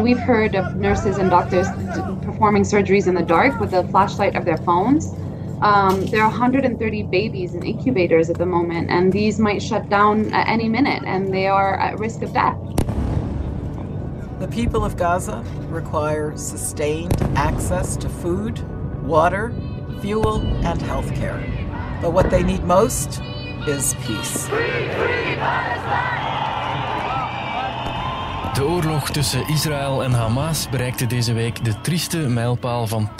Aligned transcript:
We've 0.00 0.18
heard 0.18 0.56
of 0.56 0.76
nurses 0.76 1.18
and 1.18 1.30
doctors 1.30 1.68
performing 2.22 2.64
surgeries 2.64 3.06
in 3.06 3.14
the 3.14 3.22
dark 3.22 3.60
with 3.60 3.70
the 3.70 3.84
flashlight 3.88 4.34
of 4.34 4.44
their 4.44 4.56
phones. 4.56 5.14
Um, 5.62 6.04
there 6.06 6.22
are 6.22 6.28
130 6.28 7.02
babies 7.04 7.54
in 7.54 7.62
incubators 7.64 8.28
at 8.28 8.36
the 8.36 8.44
moment, 8.44 8.90
and 8.90 9.12
these 9.12 9.38
might 9.38 9.62
shut 9.62 9.88
down 9.88 10.32
at 10.34 10.48
any 10.48 10.68
minute, 10.68 11.04
and 11.06 11.32
they 11.32 11.46
are 11.46 11.78
at 11.78 11.98
risk 11.98 12.22
of 12.22 12.32
death. 12.32 12.58
The 14.40 14.48
people 14.48 14.84
of 14.84 14.96
Gaza 14.96 15.44
require 15.68 16.36
sustained 16.36 17.22
access 17.36 17.96
to 17.98 18.08
food, 18.08 18.60
water, 19.04 19.54
fuel, 20.00 20.40
and 20.66 20.80
healthcare. 20.80 21.40
But 22.02 22.12
what 22.12 22.30
they 22.30 22.42
need 22.42 22.64
most 22.64 23.22
is 23.66 23.94
peace. 24.02 24.48
De 28.54 28.64
oorlog 28.64 29.10
tussen 29.10 29.48
Israël 29.48 30.04
en 30.04 30.12
Hamas 30.12 30.68
bereikte 30.68 31.06
deze 31.06 31.32
week 31.32 31.64
de 31.64 31.80
trieste 31.80 32.18
mijlpaal 32.18 32.86
van 32.86 33.10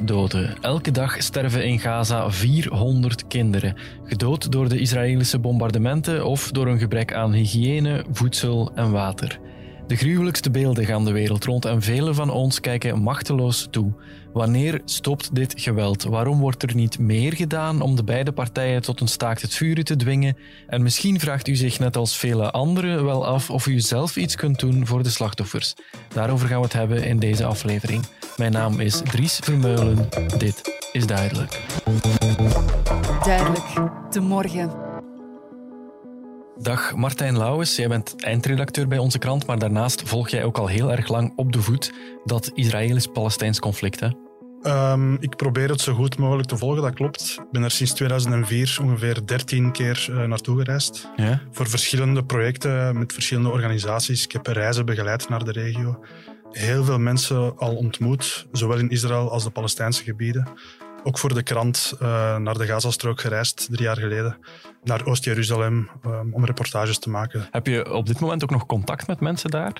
10.000 0.00 0.04
doden. 0.04 0.56
Elke 0.60 0.90
dag 0.90 1.22
sterven 1.22 1.64
in 1.64 1.78
Gaza 1.78 2.30
400 2.30 3.26
kinderen, 3.26 3.76
gedood 4.04 4.52
door 4.52 4.68
de 4.68 4.78
Israëlische 4.78 5.38
bombardementen 5.38 6.26
of 6.26 6.50
door 6.50 6.66
een 6.66 6.78
gebrek 6.78 7.14
aan 7.14 7.32
hygiëne, 7.32 8.04
voedsel 8.12 8.70
en 8.74 8.90
water. 8.90 9.40
De 9.90 9.96
gruwelijkste 9.96 10.50
beelden 10.50 10.84
gaan 10.84 11.04
de 11.04 11.12
wereld 11.12 11.44
rond 11.44 11.64
en 11.64 11.82
velen 11.82 12.14
van 12.14 12.30
ons 12.30 12.60
kijken 12.60 13.02
machteloos 13.02 13.68
toe. 13.70 13.92
Wanneer 14.32 14.80
stopt 14.84 15.34
dit 15.34 15.54
geweld? 15.56 16.02
Waarom 16.02 16.40
wordt 16.40 16.62
er 16.62 16.74
niet 16.74 16.98
meer 16.98 17.32
gedaan 17.32 17.80
om 17.80 17.96
de 17.96 18.04
beide 18.04 18.32
partijen 18.32 18.82
tot 18.82 19.00
een 19.00 19.08
staakt 19.08 19.42
het 19.42 19.54
vuren 19.54 19.84
te 19.84 19.96
dwingen? 19.96 20.36
En 20.66 20.82
misschien 20.82 21.20
vraagt 21.20 21.48
u 21.48 21.56
zich 21.56 21.78
net 21.78 21.96
als 21.96 22.16
vele 22.16 22.50
anderen 22.50 23.04
wel 23.04 23.26
af 23.26 23.50
of 23.50 23.66
u 23.66 23.80
zelf 23.80 24.16
iets 24.16 24.36
kunt 24.36 24.60
doen 24.60 24.86
voor 24.86 25.02
de 25.02 25.10
slachtoffers. 25.10 25.74
Daarover 26.14 26.48
gaan 26.48 26.58
we 26.58 26.64
het 26.64 26.72
hebben 26.72 27.04
in 27.04 27.18
deze 27.18 27.44
aflevering. 27.44 28.04
Mijn 28.36 28.52
naam 28.52 28.80
is 28.80 29.00
Dries 29.04 29.38
Vermeulen. 29.42 30.08
Dit 30.38 30.80
is 30.92 31.06
duidelijk. 31.06 31.60
Duidelijk, 33.24 33.66
de 34.10 34.20
morgen. 34.20 34.89
Dag 36.62 36.94
Martijn 36.94 37.38
Lauwes, 37.38 37.76
jij 37.76 37.88
bent 37.88 38.14
eindredacteur 38.22 38.88
bij 38.88 38.98
onze 38.98 39.18
krant, 39.18 39.46
maar 39.46 39.58
daarnaast 39.58 40.02
volg 40.02 40.28
jij 40.28 40.44
ook 40.44 40.58
al 40.58 40.66
heel 40.66 40.92
erg 40.92 41.08
lang 41.08 41.32
op 41.36 41.52
de 41.52 41.62
voet 41.62 41.92
dat 42.24 42.50
Israëlisch-Palestijns 42.54 43.58
conflict. 43.58 44.00
Hè? 44.00 44.08
Um, 44.92 45.16
ik 45.20 45.36
probeer 45.36 45.68
het 45.68 45.80
zo 45.80 45.94
goed 45.94 46.18
mogelijk 46.18 46.48
te 46.48 46.56
volgen, 46.56 46.82
dat 46.82 46.94
klopt. 46.94 47.36
Ik 47.38 47.50
ben 47.50 47.62
er 47.62 47.70
sinds 47.70 47.92
2004 47.92 48.78
ongeveer 48.82 49.26
13 49.26 49.72
keer 49.72 50.06
uh, 50.10 50.24
naartoe 50.24 50.58
gereisd. 50.58 51.08
Ja? 51.16 51.42
Voor 51.50 51.68
verschillende 51.68 52.24
projecten 52.24 52.98
met 52.98 53.12
verschillende 53.12 53.50
organisaties. 53.50 54.24
Ik 54.24 54.32
heb 54.32 54.46
reizen 54.46 54.86
begeleid 54.86 55.28
naar 55.28 55.44
de 55.44 55.52
regio. 55.52 56.04
Heel 56.50 56.84
veel 56.84 56.98
mensen 56.98 57.58
al 57.58 57.76
ontmoet, 57.76 58.46
zowel 58.52 58.78
in 58.78 58.90
Israël 58.90 59.30
als 59.30 59.44
de 59.44 59.50
Palestijnse 59.50 60.02
gebieden. 60.02 60.48
Ook 61.02 61.18
voor 61.18 61.34
de 61.34 61.42
krant 61.42 61.94
uh, 62.02 62.36
naar 62.36 62.58
de 62.58 62.66
Gazastrook 62.66 63.20
gereisd, 63.20 63.66
drie 63.70 63.82
jaar 63.82 63.96
geleden. 63.96 64.38
Naar 64.82 65.06
Oost-Jeruzalem 65.06 65.90
um, 66.06 66.34
om 66.34 66.44
reportages 66.44 66.98
te 66.98 67.10
maken. 67.10 67.48
Heb 67.50 67.66
je 67.66 67.92
op 67.92 68.06
dit 68.06 68.20
moment 68.20 68.42
ook 68.42 68.50
nog 68.50 68.66
contact 68.66 69.06
met 69.06 69.20
mensen 69.20 69.50
daar? 69.50 69.72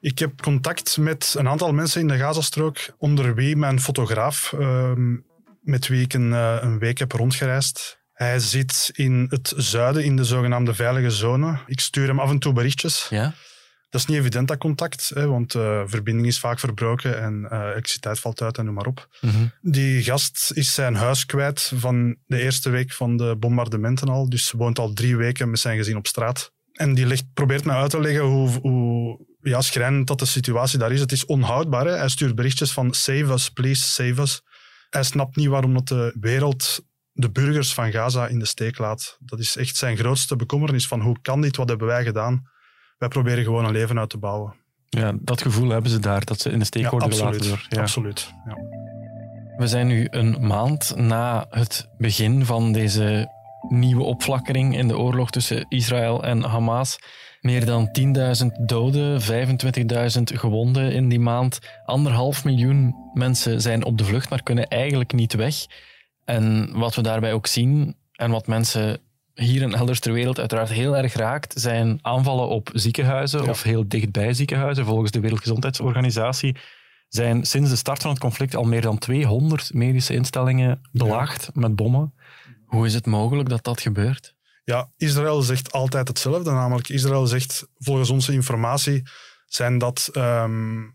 Ik 0.00 0.18
heb 0.18 0.42
contact 0.42 0.96
met 0.96 1.34
een 1.38 1.48
aantal 1.48 1.72
mensen 1.72 2.00
in 2.00 2.08
de 2.08 2.16
Gazastrook, 2.16 2.78
onder 2.98 3.34
wie 3.34 3.56
mijn 3.56 3.80
fotograaf, 3.80 4.52
um, 4.52 5.24
met 5.60 5.88
wie 5.88 6.02
ik 6.02 6.14
een, 6.14 6.30
uh, 6.30 6.56
een 6.60 6.78
week 6.78 6.98
heb 6.98 7.12
rondgereisd. 7.12 8.00
Hij 8.12 8.38
zit 8.38 8.90
in 8.92 9.26
het 9.30 9.52
zuiden, 9.56 10.04
in 10.04 10.16
de 10.16 10.24
zogenaamde 10.24 10.74
veilige 10.74 11.10
zone. 11.10 11.58
Ik 11.66 11.80
stuur 11.80 12.06
hem 12.06 12.20
af 12.20 12.30
en 12.30 12.38
toe 12.38 12.52
berichtjes. 12.52 13.06
Ja? 13.10 13.34
Dat 13.88 14.00
is 14.00 14.06
niet 14.06 14.18
evident, 14.18 14.48
dat 14.48 14.58
contact, 14.58 15.10
hè, 15.14 15.26
want 15.26 15.52
de 15.52 15.80
uh, 15.84 15.90
verbinding 15.90 16.26
is 16.26 16.38
vaak 16.38 16.58
verbroken 16.58 17.22
en 17.22 17.48
uh, 17.52 17.58
elektriciteit 17.58 18.20
valt 18.20 18.42
uit 18.42 18.58
en 18.58 18.64
noem 18.64 18.74
maar 18.74 18.86
op. 18.86 19.18
Mm 19.20 19.30
-hmm. 19.30 19.52
Die 19.60 20.02
gast 20.02 20.50
is 20.54 20.74
zijn 20.74 20.94
huis 20.94 21.26
kwijt 21.26 21.72
van 21.74 22.16
de 22.26 22.42
eerste 22.42 22.70
week 22.70 22.92
van 22.92 23.16
de 23.16 23.36
bombardementen 23.38 24.08
al, 24.08 24.28
dus 24.28 24.50
woont 24.50 24.78
al 24.78 24.92
drie 24.92 25.16
weken 25.16 25.50
met 25.50 25.58
zijn 25.58 25.76
gezin 25.76 25.96
op 25.96 26.06
straat. 26.06 26.52
En 26.72 26.94
die 26.94 27.06
legt, 27.06 27.24
probeert 27.34 27.64
mij 27.64 27.76
uit 27.76 27.90
te 27.90 28.00
leggen 28.00 28.24
hoe, 28.24 28.48
hoe 28.48 29.26
ja, 29.40 29.60
schrijnend 29.60 30.06
dat 30.06 30.18
de 30.18 30.24
situatie 30.24 30.78
daar 30.78 30.92
is. 30.92 31.00
Het 31.00 31.12
is 31.12 31.24
onhoudbaar. 31.24 31.86
Hè? 31.86 31.96
Hij 31.96 32.08
stuurt 32.08 32.34
berichtjes 32.34 32.72
van 32.72 32.94
save 32.94 33.32
us, 33.32 33.50
please, 33.50 33.82
save 33.82 34.20
us. 34.20 34.42
Hij 34.90 35.02
snapt 35.02 35.36
niet 35.36 35.48
waarom 35.48 35.74
dat 35.74 35.88
de 35.88 36.16
wereld 36.20 36.80
de 37.12 37.30
burgers 37.30 37.74
van 37.74 37.92
Gaza 37.92 38.26
in 38.26 38.38
de 38.38 38.46
steek 38.46 38.78
laat. 38.78 39.16
Dat 39.20 39.38
is 39.38 39.56
echt 39.56 39.76
zijn 39.76 39.96
grootste 39.96 40.36
bekommernis 40.36 40.86
van 40.86 41.00
hoe 41.00 41.20
kan 41.22 41.40
dit, 41.40 41.56
wat 41.56 41.68
hebben 41.68 41.86
wij 41.86 42.04
gedaan? 42.04 42.50
Wij 42.98 43.08
proberen 43.08 43.44
gewoon 43.44 43.64
een 43.64 43.72
leven 43.72 43.98
uit 43.98 44.10
te 44.10 44.18
bouwen. 44.18 44.54
Ja, 44.88 45.12
dat 45.20 45.42
gevoel 45.42 45.68
hebben 45.68 45.90
ze 45.90 45.98
daar, 45.98 46.24
dat 46.24 46.40
ze 46.40 46.50
in 46.50 46.58
de 46.58 46.64
steek 46.64 46.82
ja, 46.82 46.90
worden 46.90 47.08
absoluut, 47.08 47.42
gelaten 47.42 47.48
door. 47.48 47.66
Ja. 47.68 47.80
Absoluut. 47.80 48.32
Ja. 48.44 48.56
We 49.56 49.66
zijn 49.66 49.86
nu 49.86 50.06
een 50.10 50.46
maand 50.46 50.92
na 50.96 51.46
het 51.50 51.88
begin 51.98 52.44
van 52.44 52.72
deze 52.72 53.28
nieuwe 53.68 54.02
opflakkering 54.02 54.76
in 54.76 54.88
de 54.88 54.98
oorlog 54.98 55.30
tussen 55.30 55.66
Israël 55.68 56.24
en 56.24 56.42
Hamas. 56.42 56.98
Meer 57.40 57.64
dan 57.64 57.88
10.000 58.42 58.46
doden, 58.64 59.20
25.000 59.22 60.22
gewonden 60.22 60.92
in 60.92 61.08
die 61.08 61.20
maand. 61.20 61.58
Anderhalf 61.84 62.44
miljoen 62.44 62.94
mensen 63.12 63.60
zijn 63.60 63.84
op 63.84 63.98
de 63.98 64.04
vlucht, 64.04 64.30
maar 64.30 64.42
kunnen 64.42 64.66
eigenlijk 64.66 65.12
niet 65.12 65.34
weg. 65.34 65.54
En 66.24 66.70
wat 66.72 66.94
we 66.94 67.02
daarbij 67.02 67.32
ook 67.32 67.46
zien, 67.46 67.96
en 68.12 68.30
wat 68.30 68.46
mensen 68.46 69.00
hier 69.36 69.62
en 69.62 69.74
elders 69.74 70.00
ter 70.00 70.12
wereld 70.12 70.38
uiteraard 70.38 70.68
heel 70.68 70.96
erg 70.96 71.14
raakt, 71.14 71.60
zijn 71.60 71.98
aanvallen 72.02 72.48
op 72.48 72.70
ziekenhuizen 72.72 73.42
ja. 73.42 73.50
of 73.50 73.62
heel 73.62 73.88
dichtbij 73.88 74.34
ziekenhuizen. 74.34 74.84
Volgens 74.84 75.10
de 75.10 75.20
Wereldgezondheidsorganisatie 75.20 76.56
zijn 77.08 77.44
sinds 77.44 77.70
de 77.70 77.76
start 77.76 78.02
van 78.02 78.10
het 78.10 78.20
conflict 78.20 78.56
al 78.56 78.64
meer 78.64 78.80
dan 78.80 78.98
200 78.98 79.74
medische 79.74 80.14
instellingen 80.14 80.80
belaagd 80.92 81.50
ja. 81.54 81.60
met 81.60 81.76
bommen. 81.76 82.14
Hoe 82.66 82.86
is 82.86 82.94
het 82.94 83.06
mogelijk 83.06 83.48
dat 83.48 83.64
dat 83.64 83.80
gebeurt? 83.80 84.34
Ja, 84.64 84.90
Israël 84.96 85.42
zegt 85.42 85.72
altijd 85.72 86.08
hetzelfde. 86.08 86.50
Namelijk, 86.50 86.88
Israël 86.88 87.26
zegt 87.26 87.66
volgens 87.74 88.10
onze 88.10 88.32
informatie 88.32 89.02
zijn 89.46 89.78
dat 89.78 90.10
um, 90.12 90.94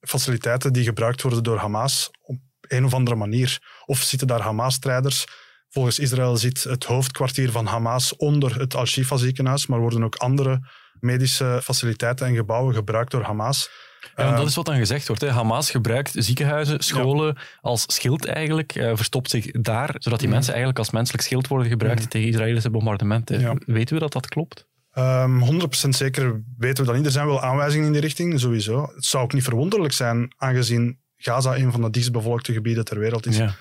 faciliteiten 0.00 0.72
die 0.72 0.84
gebruikt 0.84 1.22
worden 1.22 1.42
door 1.42 1.58
Hamas 1.58 2.10
op 2.20 2.36
een 2.60 2.84
of 2.84 2.94
andere 2.94 3.16
manier. 3.16 3.60
Of 3.86 3.98
zitten 3.98 4.28
daar 4.28 4.40
Hamas-strijders 4.40 5.24
Volgens 5.72 5.98
Israël 5.98 6.36
zit 6.36 6.62
het 6.64 6.84
hoofdkwartier 6.84 7.50
van 7.50 7.66
Hamas 7.66 8.16
onder 8.16 8.60
het 8.60 8.74
Al-Shifa 8.74 9.16
ziekenhuis, 9.16 9.66
maar 9.66 9.78
worden 9.78 10.04
ook 10.04 10.16
andere 10.16 10.60
medische 11.00 11.60
faciliteiten 11.62 12.26
en 12.26 12.34
gebouwen 12.34 12.74
gebruikt 12.74 13.10
door 13.10 13.22
Hamas. 13.22 13.70
Ja, 14.16 14.36
dat 14.36 14.46
is 14.46 14.54
wat 14.54 14.66
dan 14.66 14.76
gezegd 14.76 15.06
wordt. 15.06 15.22
Hè. 15.22 15.30
Hamas 15.30 15.70
gebruikt 15.70 16.12
ziekenhuizen, 16.14 16.80
scholen 16.80 17.26
ja. 17.26 17.42
als 17.60 17.84
schild 17.86 18.26
eigenlijk, 18.26 18.74
uh, 18.74 18.92
verstopt 18.94 19.30
zich 19.30 19.50
daar, 19.50 19.94
zodat 19.98 20.18
die 20.18 20.28
mm. 20.28 20.34
mensen 20.34 20.52
eigenlijk 20.52 20.78
als 20.78 20.90
menselijk 20.90 21.24
schild 21.24 21.48
worden 21.48 21.68
gebruikt 21.68 22.02
mm. 22.02 22.08
tegen 22.08 22.28
Israëlische 22.28 22.70
bombardementen. 22.70 23.40
Ja. 23.40 23.54
Weten 23.66 23.94
we 23.94 24.00
dat 24.00 24.12
dat 24.12 24.28
klopt? 24.28 24.66
Um, 24.94 25.60
100% 25.60 25.64
zeker 25.88 26.42
weten 26.58 26.84
we 26.84 26.90
dat 26.90 26.96
niet. 26.96 27.06
Er 27.06 27.12
zijn 27.12 27.26
wel 27.26 27.42
aanwijzingen 27.42 27.86
in 27.86 27.92
die 27.92 28.00
richting, 28.00 28.40
sowieso. 28.40 28.92
Het 28.94 29.04
zou 29.04 29.24
ook 29.24 29.32
niet 29.32 29.44
verwonderlijk 29.44 29.92
zijn, 29.92 30.34
aangezien 30.36 31.00
Gaza 31.16 31.56
een 31.56 31.72
van 31.72 31.80
de 31.80 31.90
dichtstbevolkte 31.90 32.52
gebieden 32.52 32.84
ter 32.84 32.98
wereld 32.98 33.26
is. 33.26 33.36
Ja. 33.36 33.54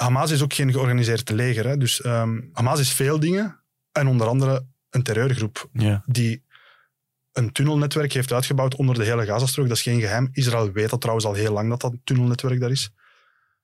Hamas 0.00 0.30
is 0.30 0.42
ook 0.42 0.52
geen 0.52 0.72
georganiseerd 0.72 1.30
leger. 1.30 1.66
Hè. 1.66 1.76
Dus 1.76 2.04
um, 2.04 2.50
Hamas 2.52 2.80
is 2.80 2.92
veel 2.92 3.20
dingen. 3.20 3.62
En 3.92 4.06
onder 4.06 4.26
andere 4.26 4.66
een 4.90 5.02
terreurgroep 5.02 5.68
ja. 5.72 6.02
die 6.06 6.44
een 7.32 7.52
tunnelnetwerk 7.52 8.12
heeft 8.12 8.32
uitgebouwd 8.32 8.74
onder 8.74 8.94
de 8.94 9.04
hele 9.04 9.24
Gazastrook. 9.24 9.68
Dat 9.68 9.76
is 9.76 9.82
geen 9.82 10.00
geheim. 10.00 10.28
Israël 10.32 10.72
weet 10.72 10.90
dat 10.90 11.00
trouwens 11.00 11.26
al 11.26 11.34
heel 11.34 11.52
lang 11.52 11.68
dat 11.68 11.80
dat 11.80 11.94
tunnelnetwerk 12.04 12.60
daar 12.60 12.70
is. 12.70 12.90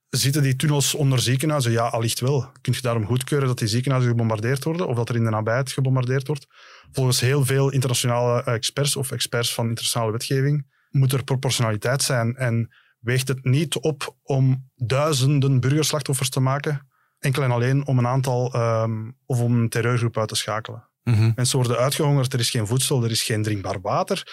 Zitten 0.08 0.42
die 0.42 0.56
tunnels 0.56 0.94
onder 0.94 1.19
ziekenhuizen? 1.19 1.72
Ja, 1.72 1.86
allicht 1.86 2.20
wel. 2.20 2.50
Kun 2.60 2.72
je 2.72 2.80
daarom 2.80 3.06
goedkeuren 3.06 3.48
dat 3.48 3.58
die 3.58 3.69
ziekenhuizen 3.69 4.10
gebombardeerd 4.10 4.64
worden 4.64 4.87
of 4.87 4.96
dat 4.96 5.08
er 5.08 5.16
in 5.16 5.25
de 5.25 5.30
nabijheid 5.30 5.72
gebombardeerd 5.72 6.26
wordt? 6.26 6.46
Volgens 6.92 7.20
heel 7.20 7.44
veel 7.44 7.70
internationale 7.70 8.42
experts 8.42 8.96
of 8.96 9.10
experts 9.10 9.54
van 9.54 9.69
internationale 9.69 10.12
wetgeving 10.12 10.66
moet 10.90 11.12
er 11.12 11.25
proportionaliteit 11.25 12.02
zijn. 12.02 12.37
En 12.37 12.75
weegt 13.04 13.28
het 13.28 13.44
niet 13.44 13.78
op 13.78 14.16
om 14.22 14.70
duizenden 14.76 15.60
burgerslachtoffers 15.60 16.28
te 16.28 16.40
maken, 16.40 16.88
enkel 17.18 17.42
en 17.42 17.50
alleen 17.50 17.86
om 17.86 17.98
een 17.98 18.06
aantal 18.06 18.54
um, 18.56 19.16
of 19.26 19.40
om 19.40 19.58
een 19.58 19.68
terreurgroep 19.68 20.18
uit 20.18 20.28
te 20.28 20.34
schakelen. 20.34 20.88
Mm 21.02 21.14
-hmm. 21.14 21.32
Mensen 21.36 21.58
worden 21.58 21.76
uitgehongerd, 21.76 22.32
er 22.32 22.38
is 22.38 22.50
geen 22.50 22.66
voedsel, 22.66 23.04
er 23.04 23.10
is 23.10 23.22
geen 23.22 23.42
drinkbaar 23.42 23.80
water, 23.80 24.32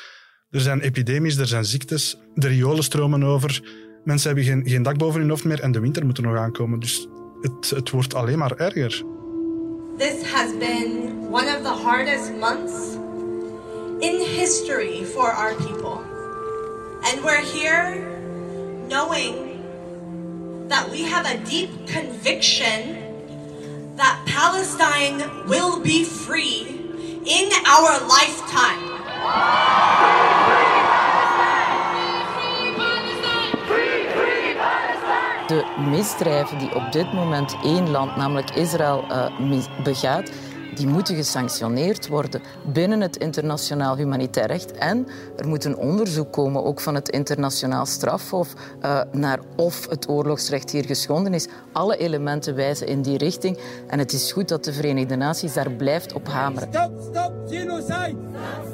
er 0.50 0.62
zijn 0.62 0.82
epidemies, 0.82 1.38
er 1.38 1.48
zijn 1.48 1.66
ziektes, 1.66 2.18
de 2.34 2.48
riolen 2.48 2.84
stromen 2.84 3.24
over, 3.24 3.62
mensen 4.04 4.28
hebben 4.28 4.46
geen, 4.46 4.68
geen 4.68 4.84
dak 4.84 4.98
boven 4.98 5.20
hun 5.20 5.30
hoofd 5.30 5.44
meer 5.44 5.60
en 5.60 5.72
de 5.72 5.80
winter 5.80 6.06
moet 6.06 6.18
er 6.18 6.24
nog 6.24 6.38
aankomen. 6.38 6.80
Dus 6.80 7.08
het, 7.42 7.70
het 7.70 7.90
wordt 7.90 8.14
alleen 8.14 8.38
maar 8.38 8.56
erger. 8.56 9.04
This 9.98 10.32
has 10.32 10.58
been 10.58 11.10
one 11.30 11.58
of 11.58 11.62
the 11.64 11.82
hardest 11.84 12.32
months 12.40 12.96
in 14.00 14.20
history 14.20 15.06
for 15.06 15.32
our 15.32 15.56
people. 15.56 16.00
And 17.02 17.22
we're 17.24 17.46
here 17.46 18.21
knowing 18.92 20.68
that 20.68 20.92
we 20.92 21.04
have 21.04 21.26
a 21.26 21.38
deep 21.46 21.70
conviction 21.88 23.96
that 23.96 24.22
Palestine 24.28 25.48
will 25.48 25.80
be 25.80 26.04
free 26.04 26.68
in 27.26 27.50
our 27.66 28.06
lifetime. 28.06 28.90
de 35.48 35.66
misdrijven 35.90 36.58
die 36.58 36.76
op 36.76 36.92
dit 36.92 37.14
moment 37.14 37.56
één 37.64 37.90
land, 37.90 38.16
namelijk 38.16 38.56
Israël, 38.56 39.06
uh, 39.10 39.64
begaat, 39.84 40.32
die 40.76 40.88
moeten 40.88 41.16
gesanctioneerd 41.16 42.08
worden 42.08 42.42
binnen 42.66 43.02
het 43.02 43.18
internationaal 43.18 43.96
humanitair 43.96 44.48
recht. 44.48 44.72
En 44.72 45.08
er 45.38 45.48
moet 45.48 45.66
een 45.66 45.78
onderzoek 45.78 46.32
komen, 46.32 46.64
ook 46.64 46.82
van 46.82 46.96
het 46.96 47.10
internationaal 47.10 47.86
strafhof, 47.86 48.54
uh, 48.82 49.02
naar 49.12 49.40
of 49.56 49.90
het 49.90 50.10
oorlogsrecht 50.10 50.72
hier 50.72 50.86
geschonden 50.86 51.34
is. 51.34 51.48
Alle 51.72 51.98
elementen 51.98 52.56
wijzen 52.56 52.88
in 52.88 53.02
die 53.02 53.18
richting. 53.18 53.58
En 53.88 54.00
het 54.00 54.14
is 54.14 54.32
goed 54.32 54.48
dat 54.48 54.64
de 54.64 54.74
Verenigde 54.74 55.16
Naties 55.16 55.54
daar 55.54 55.72
blijft 55.72 56.14
op 56.14 56.28
hameren. 56.28 56.68
Stop, 56.72 56.92
stop, 57.10 57.34
genocide! 57.48 58.16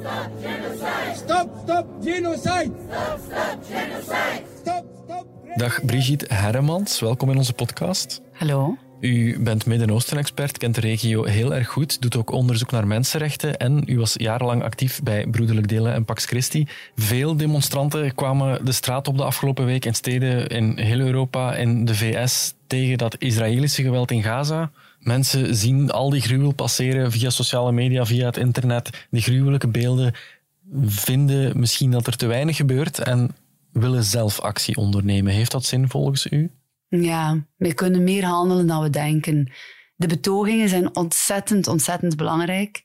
stop, 0.00 0.30
genocide! 0.42 1.14
Stop, 1.14 1.50
stop, 1.62 1.86
genocide! 2.02 2.72
Stop, 2.90 3.18
stop, 3.26 3.58
genocide! 3.70 4.42
Stop, 4.60 4.84
stop, 5.04 5.26
Dag 5.54 5.84
Brigitte 5.84 6.34
Herremans, 6.34 7.00
welkom 7.00 7.30
in 7.30 7.36
onze 7.36 7.52
podcast. 7.52 8.20
Hallo. 8.32 8.87
U 9.00 9.38
bent 9.40 9.66
Midden-Oosten-expert, 9.66 10.58
kent 10.58 10.74
de 10.74 10.80
regio 10.80 11.24
heel 11.24 11.54
erg 11.54 11.68
goed, 11.68 12.00
doet 12.00 12.16
ook 12.16 12.30
onderzoek 12.30 12.70
naar 12.70 12.86
mensenrechten 12.86 13.56
en 13.56 13.82
u 13.86 13.98
was 13.98 14.14
jarenlang 14.16 14.62
actief 14.62 15.02
bij 15.02 15.26
Broederlijk 15.26 15.68
Delen 15.68 15.94
en 15.94 16.04
Pax 16.04 16.24
Christi. 16.24 16.66
Veel 16.96 17.36
demonstranten 17.36 18.14
kwamen 18.14 18.64
de 18.64 18.72
straat 18.72 19.08
op 19.08 19.16
de 19.16 19.24
afgelopen 19.24 19.64
week 19.64 19.84
in 19.84 19.94
steden 19.94 20.46
in 20.46 20.78
heel 20.78 20.98
Europa 20.98 21.54
en 21.54 21.84
de 21.84 21.94
VS 21.94 22.54
tegen 22.66 22.98
dat 22.98 23.16
Israëlische 23.18 23.82
geweld 23.82 24.10
in 24.10 24.22
Gaza. 24.22 24.70
Mensen 25.00 25.54
zien 25.54 25.90
al 25.90 26.10
die 26.10 26.20
gruwel 26.20 26.52
passeren 26.52 27.12
via 27.12 27.30
sociale 27.30 27.72
media, 27.72 28.06
via 28.06 28.26
het 28.26 28.36
internet, 28.36 29.06
die 29.10 29.22
gruwelijke 29.22 29.68
beelden, 29.68 30.14
vinden 30.84 31.58
misschien 31.60 31.90
dat 31.90 32.06
er 32.06 32.16
te 32.16 32.26
weinig 32.26 32.56
gebeurt 32.56 32.98
en 32.98 33.30
willen 33.72 34.04
zelf 34.04 34.40
actie 34.40 34.76
ondernemen. 34.76 35.32
Heeft 35.32 35.50
dat 35.50 35.64
zin 35.64 35.88
volgens 35.88 36.26
u? 36.30 36.50
Ja, 36.88 37.46
we 37.56 37.74
kunnen 37.74 38.04
meer 38.04 38.24
handelen 38.24 38.66
dan 38.66 38.82
we 38.82 38.90
denken. 38.90 39.52
De 39.96 40.06
betogingen 40.06 40.68
zijn 40.68 40.96
ontzettend, 40.96 41.66
ontzettend 41.66 42.16
belangrijk. 42.16 42.82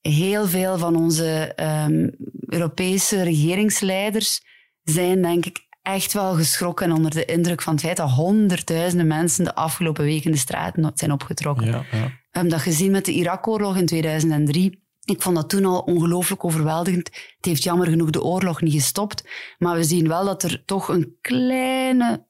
Heel 0.00 0.46
veel 0.46 0.78
van 0.78 0.96
onze 0.96 1.52
um, 1.86 2.14
Europese 2.46 3.22
regeringsleiders 3.22 4.42
zijn, 4.82 5.22
denk 5.22 5.46
ik, 5.46 5.66
echt 5.82 6.12
wel 6.12 6.34
geschrokken 6.34 6.92
onder 6.92 7.10
de 7.10 7.24
indruk 7.24 7.62
van 7.62 7.72
het 7.72 7.82
feit 7.82 7.96
dat 7.96 8.10
honderdduizenden 8.10 9.06
mensen 9.06 9.44
de 9.44 9.54
afgelopen 9.54 10.04
weken 10.04 10.30
de 10.30 10.36
straten 10.36 10.90
zijn 10.94 11.12
opgetrokken. 11.12 11.66
Ja, 11.66 11.84
ja. 11.92 12.02
We 12.02 12.38
hebben 12.38 12.50
dat 12.50 12.60
gezien 12.60 12.90
met 12.90 13.04
de 13.04 13.12
Irak-oorlog 13.12 13.76
in 13.76 13.86
2003. 13.86 14.82
Ik 15.04 15.22
vond 15.22 15.36
dat 15.36 15.48
toen 15.48 15.64
al 15.64 15.80
ongelooflijk 15.80 16.44
overweldigend. 16.44 17.06
Het 17.36 17.44
heeft 17.44 17.62
jammer 17.62 17.86
genoeg 17.86 18.10
de 18.10 18.22
oorlog 18.22 18.60
niet 18.60 18.72
gestopt. 18.72 19.28
Maar 19.58 19.76
we 19.76 19.84
zien 19.84 20.08
wel 20.08 20.24
dat 20.24 20.42
er 20.42 20.62
toch 20.64 20.88
een 20.88 21.16
kleine 21.20 22.26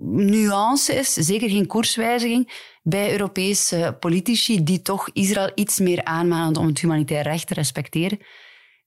nuance 0.00 0.94
is, 0.94 1.12
zeker 1.12 1.50
geen 1.50 1.66
koerswijziging, 1.66 2.68
bij 2.82 3.12
Europese 3.12 3.96
politici 4.00 4.64
die 4.64 4.82
toch 4.82 5.10
Israël 5.12 5.50
iets 5.54 5.78
meer 5.78 6.04
aanmanen 6.04 6.56
om 6.56 6.66
het 6.66 6.80
humanitair 6.80 7.22
recht 7.22 7.46
te 7.46 7.54
respecteren. 7.54 8.18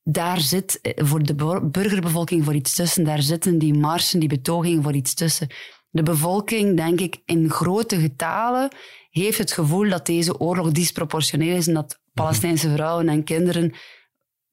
Daar 0.03 0.39
zit 0.39 0.81
eh, 0.81 1.05
voor 1.05 1.23
de 1.23 1.61
burgerbevolking 1.71 2.43
voor 2.43 2.55
iets 2.55 2.75
tussen. 2.75 3.03
Daar 3.03 3.21
zitten 3.21 3.57
die 3.57 3.73
marsen, 3.73 4.19
die 4.19 4.29
betogingen 4.29 4.83
voor 4.83 4.95
iets 4.95 5.13
tussen. 5.13 5.47
De 5.89 6.03
bevolking, 6.03 6.77
denk 6.77 6.99
ik, 6.99 7.21
in 7.25 7.49
grote 7.49 7.99
getalen 7.99 8.75
heeft 9.09 9.37
het 9.37 9.51
gevoel 9.51 9.89
dat 9.89 10.05
deze 10.05 10.39
oorlog 10.39 10.71
disproportioneel 10.71 11.55
is 11.55 11.67
en 11.67 11.73
dat 11.73 11.99
Palestijnse 12.13 12.71
vrouwen 12.71 13.09
en 13.09 13.23
kinderen 13.23 13.73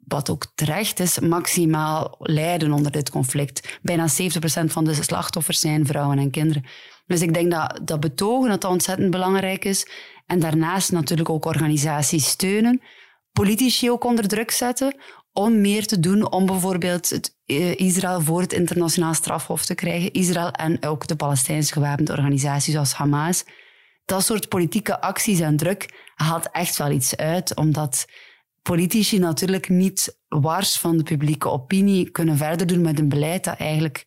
wat 0.07 0.31
ook 0.31 0.47
terecht 0.55 1.01
is, 1.01 1.19
maximaal 1.19 2.15
lijden 2.19 2.73
onder 2.73 2.93
dit 2.93 3.11
conflict. 3.11 3.79
Bijna 3.83 4.09
70% 4.09 4.65
van 4.65 4.85
de 4.85 4.95
slachtoffers 4.95 5.61
zijn 5.61 5.87
vrouwen 5.87 6.19
en 6.19 6.31
kinderen. 6.31 6.65
Dus 7.07 7.23
ik 7.23 7.35
denk 7.35 7.51
dat, 7.51 7.81
dat 7.83 8.01
betogen 8.01 8.51
dat, 8.51 8.61
dat 8.61 8.71
ontzettend 8.71 9.11
belangrijk 9.11 9.65
is. 9.65 9.87
En 10.27 10.41
daarnaast 10.41 10.93
natuurlijk 10.93 11.29
ook 11.29 11.45
organisaties 11.45 12.29
steunen. 12.29 12.81
Politici 13.33 13.91
ook 13.91 14.05
onder 14.05 14.29
druk 14.29 14.51
zetten 14.51 14.95
om 15.33 15.61
meer 15.61 15.87
te 15.87 16.01
doen 16.01 16.31
om 16.33 16.47
bijvoorbeeld 16.47 17.11
het, 17.11 17.37
eh, 17.47 17.75
Israël 17.79 18.21
voor 18.21 18.41
het 18.41 18.53
internationaal 18.53 19.15
strafhof 19.15 19.65
te 19.65 19.75
krijgen. 19.75 20.13
Israël 20.13 20.51
en 20.51 20.85
ook 20.85 21.07
de 21.07 21.17
Palestijnse 21.17 21.73
gewapende 21.73 22.13
organisaties 22.13 22.73
zoals 22.73 22.93
Hamas. 22.93 23.45
Dat 24.05 24.25
soort 24.25 24.49
politieke 24.49 25.01
acties 25.01 25.41
en 25.41 25.57
druk 25.57 26.09
haalt 26.15 26.51
echt 26.51 26.77
wel 26.77 26.91
iets 26.91 27.17
uit, 27.17 27.57
omdat 27.57 28.07
politici 28.63 29.19
natuurlijk 29.19 29.69
niet 29.69 30.19
wars 30.29 30.79
van 30.79 30.97
de 30.97 31.03
publieke 31.03 31.49
opinie 31.49 32.11
kunnen 32.11 32.37
verder 32.37 32.67
doen 32.67 32.81
met 32.81 32.99
een 32.99 33.09
beleid 33.09 33.45
dat 33.45 33.57
eigenlijk 33.57 34.05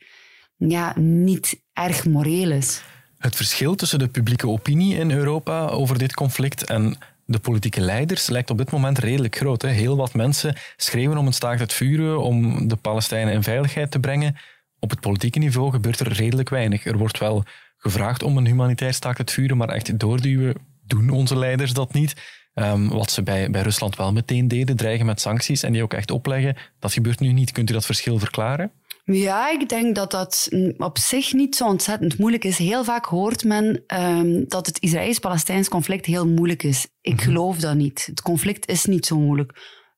ja, 0.58 1.00
niet 1.00 1.62
erg 1.74 2.06
moreel 2.06 2.52
is. 2.52 2.82
Het 3.18 3.36
verschil 3.36 3.76
tussen 3.76 4.00
de 4.00 4.08
publieke 4.08 4.48
opinie 4.48 4.96
in 4.96 5.12
Europa 5.12 5.68
over 5.68 5.98
dit 5.98 6.14
conflict 6.14 6.66
en 6.66 6.98
de 7.26 7.40
politieke 7.40 7.82
leiders 7.82 8.30
lijkt 8.30 8.50
op 8.50 8.58
dit 8.58 8.72
moment 8.72 8.98
redelijk 8.98 9.36
groot. 9.36 9.62
Hè? 9.62 9.70
Heel 9.70 9.98
wat 9.98 10.14
mensen 10.14 10.56
schreeuwen 10.76 11.18
om 11.18 11.28
een 11.28 11.34
staakt 11.34 11.60
het 11.60 11.74
vuren, 11.74 12.22
om 12.22 12.68
de 12.68 12.76
Palestijnen 12.76 13.34
in 13.34 13.44
veiligheid 13.44 13.92
te 13.92 14.00
brengen. 14.00 14.36
Op 14.80 14.90
het 14.90 15.00
politieke 15.00 15.40
niveau 15.40 15.72
gebeurt 15.72 16.00
er 16.00 16.14
redelijk 16.14 16.50
weinig. 16.50 16.86
Er 16.86 16.98
wordt 16.98 17.20
wel 17.20 17.44
gevraagd 17.78 18.24
om 18.24 18.38
een 18.38 18.46
humanitair 18.46 18.94
staakt 18.94 19.18
het 19.18 19.32
vuren, 19.32 19.58
maar 19.58 19.70
echt 19.70 20.00
doorduwen 20.00 20.56
doen 20.86 21.10
onze 21.10 21.38
leiders 21.38 21.74
dat 21.74 21.94
niet. 21.94 22.14
Um, 22.56 22.90
wat 22.90 23.12
ze 23.12 23.24
bij, 23.24 23.50
bij 23.50 23.62
Rusland 23.62 23.96
wel 23.96 24.14
meteen 24.14 24.48
deden, 24.48 24.76
dreigen 24.76 25.06
met 25.06 25.22
sancties 25.22 25.64
en 25.64 25.74
die 25.74 25.84
ook 25.84 25.94
echt 25.94 26.12
opleggen. 26.12 26.58
Dat 26.80 26.94
gebeurt 26.94 27.20
nu 27.20 27.32
niet. 27.32 27.52
Kunt 27.52 27.70
u 27.70 27.74
dat 27.74 27.86
verschil 27.86 28.20
verklaren? 28.20 28.72
Ja, 29.06 29.50
ik 29.52 29.70
denk 29.70 29.96
dat 29.96 30.12
dat 30.12 30.50
op 30.78 30.98
zich 30.98 31.34
niet 31.34 31.56
zo 31.56 31.66
ontzettend 31.66 32.18
moeilijk 32.18 32.44
is. 32.44 32.58
Heel 32.58 32.84
vaak 32.84 33.06
hoort 33.06 33.44
men 33.44 33.84
um, 33.88 34.48
dat 34.48 34.66
het 34.66 34.80
Israëlisch-Palestijns 34.80 35.70
conflict 35.70 36.06
heel 36.06 36.28
moeilijk 36.28 36.64
is. 36.64 36.88
Ik 37.02 37.16
mhm. 37.16 37.24
geloof 37.24 37.58
dat 37.58 37.76
niet. 37.76 38.06
Het 38.06 38.22
conflict 38.22 38.68
is 38.70 38.86
niet 38.86 39.06
zo 39.06 39.20
moeilijk. 39.20 39.52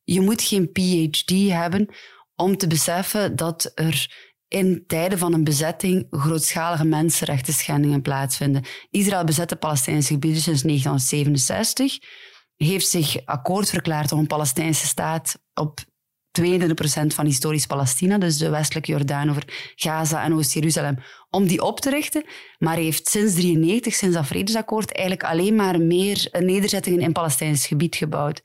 Je 0.04 0.22
moet 0.22 0.42
geen 0.42 0.72
PhD 0.72 1.52
hebben 1.52 1.88
om 2.36 2.58
te 2.58 2.68
beseffen 2.68 3.36
dat 3.36 3.72
er 3.76 4.14
in 4.48 4.84
tijden 4.88 5.18
van 5.18 5.34
een 5.34 5.44
bezetting 5.44 6.08
grootschalige 6.10 6.86
mensenrechten 6.86 7.54
schendingen 7.54 8.02
plaatsvinden. 8.02 8.64
Israël 8.90 9.24
bezet 9.24 9.50
de 9.50 9.56
Palestijnse 9.56 10.14
gebieden 10.14 10.42
sinds 10.42 10.62
1967 10.62 11.98
heeft 12.58 12.88
zich 12.88 13.26
akkoord 13.26 13.70
verklaard 13.70 14.12
om 14.12 14.20
een 14.20 14.28
Palestijnse 14.28 14.88
staat 14.88 15.40
op 15.54 15.80
22% 16.42 16.42
van 17.08 17.26
historisch 17.26 17.66
Palestina, 17.66 18.18
dus 18.18 18.38
de 18.38 18.50
westelijke 18.50 18.92
Jordaan 18.92 19.30
over 19.30 19.74
Gaza 19.76 20.24
en 20.24 20.34
Oost-Jeruzalem, 20.34 20.98
om 21.30 21.48
die 21.48 21.62
op 21.62 21.80
te 21.80 21.90
richten. 21.90 22.24
Maar 22.58 22.76
heeft 22.76 23.08
sinds 23.08 23.34
1993, 23.34 23.94
sinds 23.94 24.16
dat 24.16 24.28
vredesakkoord, 24.28 24.92
eigenlijk 24.92 25.30
alleen 25.30 25.56
maar 25.56 25.82
meer 25.82 26.30
nederzettingen 26.32 27.00
in 27.00 27.12
Palestijns 27.12 27.68
gebied 27.68 27.96
gebouwd. 27.96 28.42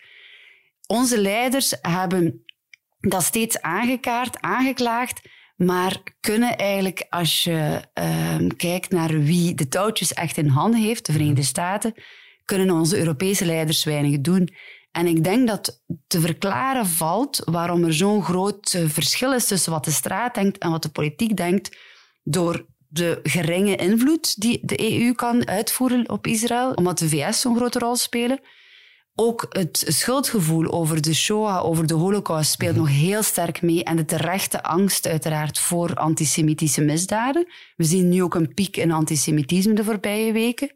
Onze 0.87 1.21
leiders 1.21 1.75
hebben 1.81 2.45
dat 3.01 3.23
steeds 3.23 3.61
aangekaart, 3.61 4.41
aangeklaagd, 4.41 5.21
maar 5.57 6.03
kunnen 6.21 6.57
eigenlijk, 6.57 7.07
als 7.09 7.45
je 7.45 7.83
uh, 7.95 8.49
kijkt 8.57 8.91
naar 8.91 9.21
wie 9.23 9.55
de 9.55 9.69
touwtjes 9.69 10.13
echt 10.13 10.37
in 10.37 10.49
handen 10.49 10.81
heeft, 10.81 11.07
de 11.07 11.13
Verenigde 11.13 11.43
Staten, 11.43 11.95
kunnen 12.57 12.71
onze 12.71 12.99
Europese 12.99 13.45
leiders 13.45 13.85
weinig 13.85 14.21
doen. 14.21 14.49
En 14.91 15.07
ik 15.07 15.25
denk 15.25 15.49
dat 15.49 15.83
te 16.07 16.21
verklaren 16.21 16.87
valt 16.87 17.43
waarom 17.45 17.85
er 17.85 17.95
zo'n 17.95 18.23
groot 18.23 18.79
verschil 18.87 19.33
is 19.33 19.47
tussen 19.47 19.73
wat 19.73 19.85
de 19.85 19.91
straat 19.91 20.35
denkt 20.35 20.59
en 20.59 20.71
wat 20.71 20.83
de 20.83 20.89
politiek 20.89 21.37
denkt, 21.37 21.77
door 22.23 22.67
de 22.89 23.21
geringe 23.23 23.77
invloed 23.77 24.41
die 24.41 24.59
de 24.63 24.93
EU 24.93 25.13
kan 25.13 25.49
uitvoeren 25.49 26.09
op 26.09 26.27
Israël, 26.27 26.73
omdat 26.73 26.99
de 26.99 27.09
VS 27.09 27.41
zo'n 27.41 27.57
grote 27.57 27.79
rol 27.79 27.97
spelen. 27.97 28.41
Ook 29.15 29.47
het 29.49 29.85
schuldgevoel 29.89 30.71
over 30.71 31.01
de 31.01 31.15
Shoah, 31.15 31.65
over 31.65 31.87
de 31.87 31.95
Holocaust, 31.95 32.51
speelt 32.51 32.77
nog 32.77 32.89
heel 32.89 33.23
sterk 33.23 33.63
mee. 33.63 33.85
En 33.85 33.97
de 33.97 34.05
terechte 34.05 34.63
angst, 34.63 35.07
uiteraard, 35.07 35.59
voor 35.59 35.95
antisemitische 35.95 36.81
misdaden. 36.81 37.47
We 37.77 37.85
zien 37.85 38.09
nu 38.09 38.23
ook 38.23 38.35
een 38.35 38.55
piek 38.55 38.77
in 38.77 38.93
antisemitisme 38.93 39.73
de 39.73 39.85
voorbije 39.85 40.33
weken. 40.33 40.73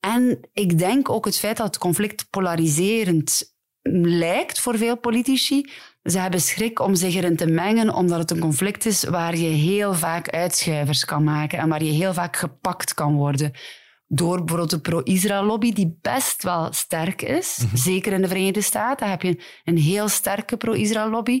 En 0.00 0.40
ik 0.52 0.78
denk 0.78 1.08
ook 1.08 1.24
het 1.24 1.38
feit 1.38 1.56
dat 1.56 1.66
het 1.66 1.78
conflict 1.78 2.30
polariserend 2.30 3.56
lijkt 3.92 4.60
voor 4.60 4.78
veel 4.78 4.98
politici. 4.98 5.70
Ze 6.02 6.18
hebben 6.18 6.40
schrik 6.40 6.80
om 6.80 6.94
zich 6.94 7.14
erin 7.14 7.36
te 7.36 7.46
mengen, 7.46 7.94
omdat 7.94 8.18
het 8.18 8.30
een 8.30 8.38
conflict 8.38 8.86
is 8.86 9.04
waar 9.04 9.36
je 9.36 9.48
heel 9.48 9.94
vaak 9.94 10.30
uitschuivers 10.30 11.04
kan 11.04 11.24
maken 11.24 11.58
en 11.58 11.68
waar 11.68 11.82
je 11.82 11.92
heel 11.92 12.12
vaak 12.12 12.36
gepakt 12.36 12.94
kan 12.94 13.14
worden. 13.14 13.52
Door 14.06 14.36
bijvoorbeeld 14.36 14.70
de 14.70 14.80
pro-Israël-lobby, 14.80 15.72
die 15.72 15.98
best 16.02 16.42
wel 16.42 16.72
sterk 16.72 17.22
is. 17.22 17.58
Mhm. 17.58 17.76
Zeker 17.76 18.12
in 18.12 18.22
de 18.22 18.28
Verenigde 18.28 18.60
Staten 18.60 19.10
heb 19.10 19.22
je 19.22 19.42
een 19.64 19.78
heel 19.78 20.08
sterke 20.08 20.56
pro-Israël-lobby. 20.56 21.40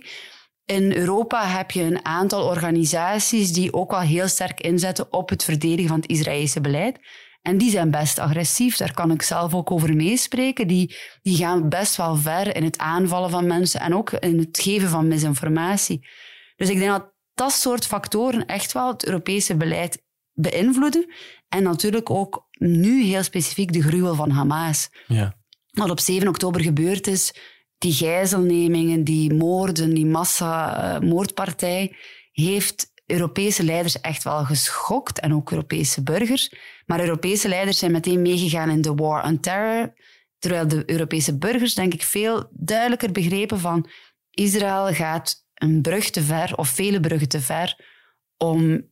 In 0.64 0.92
Europa 0.96 1.46
heb 1.46 1.70
je 1.70 1.82
een 1.82 2.04
aantal 2.04 2.44
organisaties 2.44 3.52
die 3.52 3.72
ook 3.72 3.90
wel 3.90 4.00
heel 4.00 4.28
sterk 4.28 4.60
inzetten 4.60 5.12
op 5.12 5.28
het 5.28 5.44
verdedigen 5.44 5.88
van 5.88 6.00
het 6.00 6.10
Israëlische 6.10 6.60
beleid. 6.60 6.98
En 7.42 7.58
die 7.58 7.70
zijn 7.70 7.90
best 7.90 8.18
agressief, 8.18 8.76
daar 8.76 8.94
kan 8.94 9.10
ik 9.10 9.22
zelf 9.22 9.54
ook 9.54 9.70
over 9.70 9.96
meespreken. 9.96 10.66
Die, 10.66 10.96
die 11.22 11.36
gaan 11.36 11.68
best 11.68 11.96
wel 11.96 12.16
ver 12.16 12.56
in 12.56 12.64
het 12.64 12.78
aanvallen 12.78 13.30
van 13.30 13.46
mensen 13.46 13.80
en 13.80 13.94
ook 13.94 14.12
in 14.12 14.38
het 14.38 14.60
geven 14.60 14.88
van 14.88 15.08
misinformatie. 15.08 16.06
Dus 16.56 16.68
ik 16.68 16.78
denk 16.78 16.90
dat 16.90 17.12
dat 17.34 17.52
soort 17.52 17.86
factoren 17.86 18.46
echt 18.46 18.72
wel 18.72 18.92
het 18.92 19.06
Europese 19.06 19.56
beleid 19.56 20.02
beïnvloeden. 20.32 21.12
En 21.48 21.62
natuurlijk 21.62 22.10
ook 22.10 22.48
nu 22.58 23.02
heel 23.02 23.22
specifiek 23.22 23.72
de 23.72 23.82
gruwel 23.82 24.14
van 24.14 24.30
Hamas. 24.30 24.88
Ja. 25.06 25.36
Wat 25.70 25.90
op 25.90 26.00
7 26.00 26.28
oktober 26.28 26.60
gebeurd 26.60 27.06
is, 27.06 27.34
die 27.78 27.92
gijzelnemingen, 27.92 29.04
die 29.04 29.34
moorden, 29.34 29.94
die 29.94 30.06
massamoordpartij, 30.06 31.96
heeft 32.32 32.92
Europese 33.08 33.64
leiders 33.64 34.00
echt 34.00 34.24
wel 34.24 34.44
geschokt 34.44 35.20
en 35.20 35.34
ook 35.34 35.50
Europese 35.50 36.02
burgers. 36.02 36.52
Maar 36.86 37.00
Europese 37.00 37.48
leiders 37.48 37.78
zijn 37.78 37.92
meteen 37.92 38.22
meegegaan 38.22 38.70
in 38.70 38.80
de 38.80 38.94
war 38.94 39.24
on 39.24 39.40
terror, 39.40 39.94
terwijl 40.38 40.68
de 40.68 40.82
Europese 40.86 41.38
burgers, 41.38 41.74
denk 41.74 41.94
ik, 41.94 42.02
veel 42.02 42.48
duidelijker 42.50 43.12
begrepen 43.12 43.60
van 43.60 43.88
Israël 44.30 44.94
gaat 44.94 45.44
een 45.54 45.82
brug 45.82 46.10
te 46.10 46.22
ver 46.22 46.56
of 46.56 46.68
vele 46.68 47.00
bruggen 47.00 47.28
te 47.28 47.40
ver 47.40 47.80
om 48.36 48.86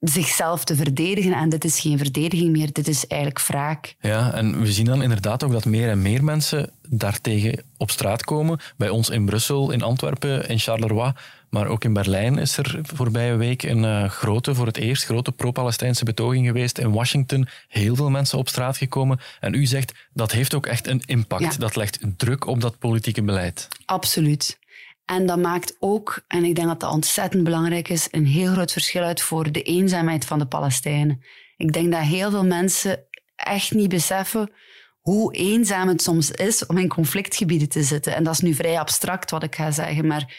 zichzelf 0.00 0.64
te 0.64 0.76
verdedigen. 0.76 1.32
En 1.32 1.48
dit 1.48 1.64
is 1.64 1.80
geen 1.80 1.98
verdediging 1.98 2.50
meer, 2.50 2.72
dit 2.72 2.88
is 2.88 3.06
eigenlijk 3.06 3.46
wraak. 3.46 3.96
Ja, 4.00 4.32
en 4.32 4.60
we 4.60 4.72
zien 4.72 4.84
dan 4.84 5.02
inderdaad 5.02 5.44
ook 5.44 5.52
dat 5.52 5.64
meer 5.64 5.88
en 5.88 6.02
meer 6.02 6.24
mensen 6.24 6.70
daartegen 6.88 7.64
op 7.76 7.90
straat 7.90 8.24
komen. 8.24 8.58
Bij 8.76 8.88
ons 8.88 9.10
in 9.10 9.24
Brussel, 9.24 9.70
in 9.70 9.82
Antwerpen, 9.82 10.48
in 10.48 10.58
Charleroi, 10.58 11.12
maar 11.50 11.66
ook 11.66 11.84
in 11.84 11.92
Berlijn 11.92 12.38
is 12.38 12.56
er 12.56 12.80
voorbije 12.82 13.36
week 13.36 13.62
een 13.62 13.82
uh, 13.82 14.10
grote, 14.10 14.54
voor 14.54 14.66
het 14.66 14.76
eerst 14.76 15.04
grote 15.04 15.32
pro-Palestijnse 15.32 16.04
betoging 16.04 16.46
geweest. 16.46 16.78
In 16.78 16.92
Washington 16.92 17.48
heel 17.68 17.96
veel 17.96 18.10
mensen 18.10 18.38
op 18.38 18.48
straat 18.48 18.76
gekomen. 18.76 19.20
En 19.40 19.54
u 19.54 19.66
zegt 19.66 19.92
dat 20.12 20.32
heeft 20.32 20.54
ook 20.54 20.66
echt 20.66 20.86
een 20.86 21.02
impact. 21.06 21.42
Ja. 21.42 21.58
Dat 21.58 21.76
legt 21.76 21.98
druk 22.16 22.46
op 22.46 22.60
dat 22.60 22.78
politieke 22.78 23.22
beleid. 23.22 23.68
Absoluut. 23.84 24.58
En 25.04 25.26
dat 25.26 25.38
maakt 25.38 25.76
ook, 25.78 26.22
en 26.28 26.44
ik 26.44 26.54
denk 26.54 26.68
dat 26.68 26.80
dat 26.80 26.92
ontzettend 26.92 27.44
belangrijk 27.44 27.88
is, 27.88 28.08
een 28.10 28.26
heel 28.26 28.52
groot 28.52 28.72
verschil 28.72 29.02
uit 29.02 29.20
voor 29.20 29.52
de 29.52 29.62
eenzaamheid 29.62 30.24
van 30.24 30.38
de 30.38 30.46
Palestijnen. 30.46 31.22
Ik 31.56 31.72
denk 31.72 31.92
dat 31.92 32.02
heel 32.02 32.30
veel 32.30 32.44
mensen 32.44 33.04
echt 33.36 33.74
niet 33.74 33.88
beseffen 33.88 34.50
hoe 35.00 35.34
eenzaam 35.34 35.88
het 35.88 36.02
soms 36.02 36.30
is 36.30 36.66
om 36.66 36.78
in 36.78 36.88
conflictgebieden 36.88 37.68
te 37.68 37.82
zitten. 37.82 38.14
En 38.14 38.24
dat 38.24 38.32
is 38.32 38.40
nu 38.40 38.54
vrij 38.54 38.78
abstract 38.78 39.30
wat 39.30 39.42
ik 39.42 39.54
ga 39.54 39.70
zeggen, 39.70 40.06
maar 40.06 40.34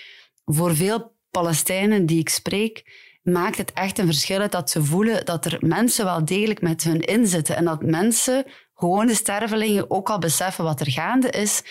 voor 0.52 0.76
veel 0.76 1.16
Palestijnen 1.32 2.06
die 2.06 2.20
ik 2.20 2.30
spreek, 2.30 3.06
maakt 3.24 3.58
het 3.58 3.74
echt 3.74 3.98
een 3.98 4.06
verschil 4.06 4.50
dat 4.50 4.70
ze 4.70 4.84
voelen 4.84 5.26
dat 5.26 5.46
er 5.46 5.58
mensen 5.60 6.06
wel 6.06 6.26
degelijk 6.26 6.62
met 6.62 6.84
hun 6.84 7.02
inzitten 7.02 7.56
en 7.56 7.66
dat 7.66 7.82
mensen, 7.82 8.46
gewone 8.74 9.14
stervelingen, 9.14 9.92
ook 9.92 10.10
al 10.10 10.20
beseffen 10.20 10.64
wat 10.64 10.80
er 10.80 10.92
gaande 10.92 11.30
is 11.30 11.64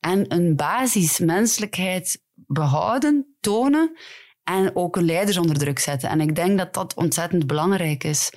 en 0.00 0.34
een 0.34 0.56
basis 0.56 1.18
menselijkheid 1.18 2.22
behouden, 2.34 3.36
tonen 3.40 3.96
en 4.44 4.76
ook 4.76 4.94
hun 4.94 5.04
leiders 5.04 5.36
onder 5.36 5.58
druk 5.58 5.78
zetten. 5.78 6.08
En 6.08 6.20
ik 6.20 6.34
denk 6.34 6.58
dat 6.58 6.74
dat 6.74 6.94
ontzettend 6.94 7.46
belangrijk 7.46 8.04
is. 8.04 8.32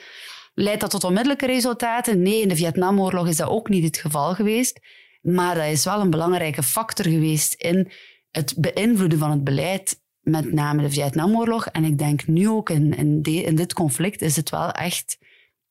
Leidt 0.53 0.81
dat 0.81 0.89
tot 0.89 1.03
onmiddellijke 1.03 1.45
resultaten? 1.45 2.21
Nee, 2.21 2.41
in 2.41 2.47
de 2.47 2.55
Vietnamoorlog 2.55 3.27
is 3.27 3.37
dat 3.37 3.49
ook 3.49 3.69
niet 3.69 3.83
het 3.83 3.97
geval 3.97 4.33
geweest. 4.33 4.79
Maar 5.21 5.55
dat 5.55 5.65
is 5.65 5.83
wel 5.83 6.01
een 6.01 6.09
belangrijke 6.09 6.63
factor 6.63 7.05
geweest 7.05 7.53
in 7.53 7.91
het 8.31 8.53
beïnvloeden 8.57 9.19
van 9.19 9.31
het 9.31 9.43
beleid, 9.43 10.01
met 10.22 10.53
name 10.53 10.81
de 10.81 10.89
Vietnamoorlog. 10.89 11.65
En 11.67 11.84
ik 11.84 11.98
denk 11.98 12.27
nu 12.27 12.50
ook 12.50 12.69
in, 12.69 12.98
in, 12.98 13.22
de- 13.22 13.43
in 13.43 13.55
dit 13.55 13.74
conflict 13.74 14.22
is 14.22 14.36
het 14.36 14.50
wel 14.50 14.72
echt 14.72 15.17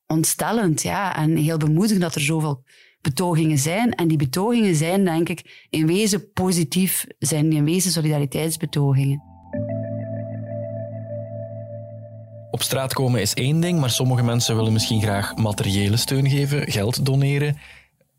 ontstellend 0.07 0.81
ja, 0.81 1.15
en 1.15 1.35
heel 1.35 1.57
bemoedigend 1.57 2.01
dat 2.01 2.15
er 2.15 2.21
zoveel 2.21 2.63
betogingen 3.01 3.57
zijn. 3.57 3.91
En 3.95 4.07
die 4.07 4.17
betogingen 4.17 4.75
zijn, 4.75 5.03
denk 5.05 5.29
ik, 5.29 5.65
in 5.69 5.87
wezen 5.87 6.31
positief, 6.31 7.05
zijn 7.19 7.51
in 7.51 7.65
wezen 7.65 7.91
solidariteitsbetogingen. 7.91 9.21
Op 12.51 12.61
straat 12.61 12.93
komen 12.93 13.21
is 13.21 13.33
één 13.33 13.59
ding, 13.59 13.79
maar 13.79 13.89
sommige 13.89 14.23
mensen 14.23 14.55
willen 14.55 14.73
misschien 14.73 15.01
graag 15.01 15.35
materiële 15.35 15.97
steun 15.97 16.29
geven, 16.29 16.71
geld 16.71 17.05
doneren. 17.05 17.57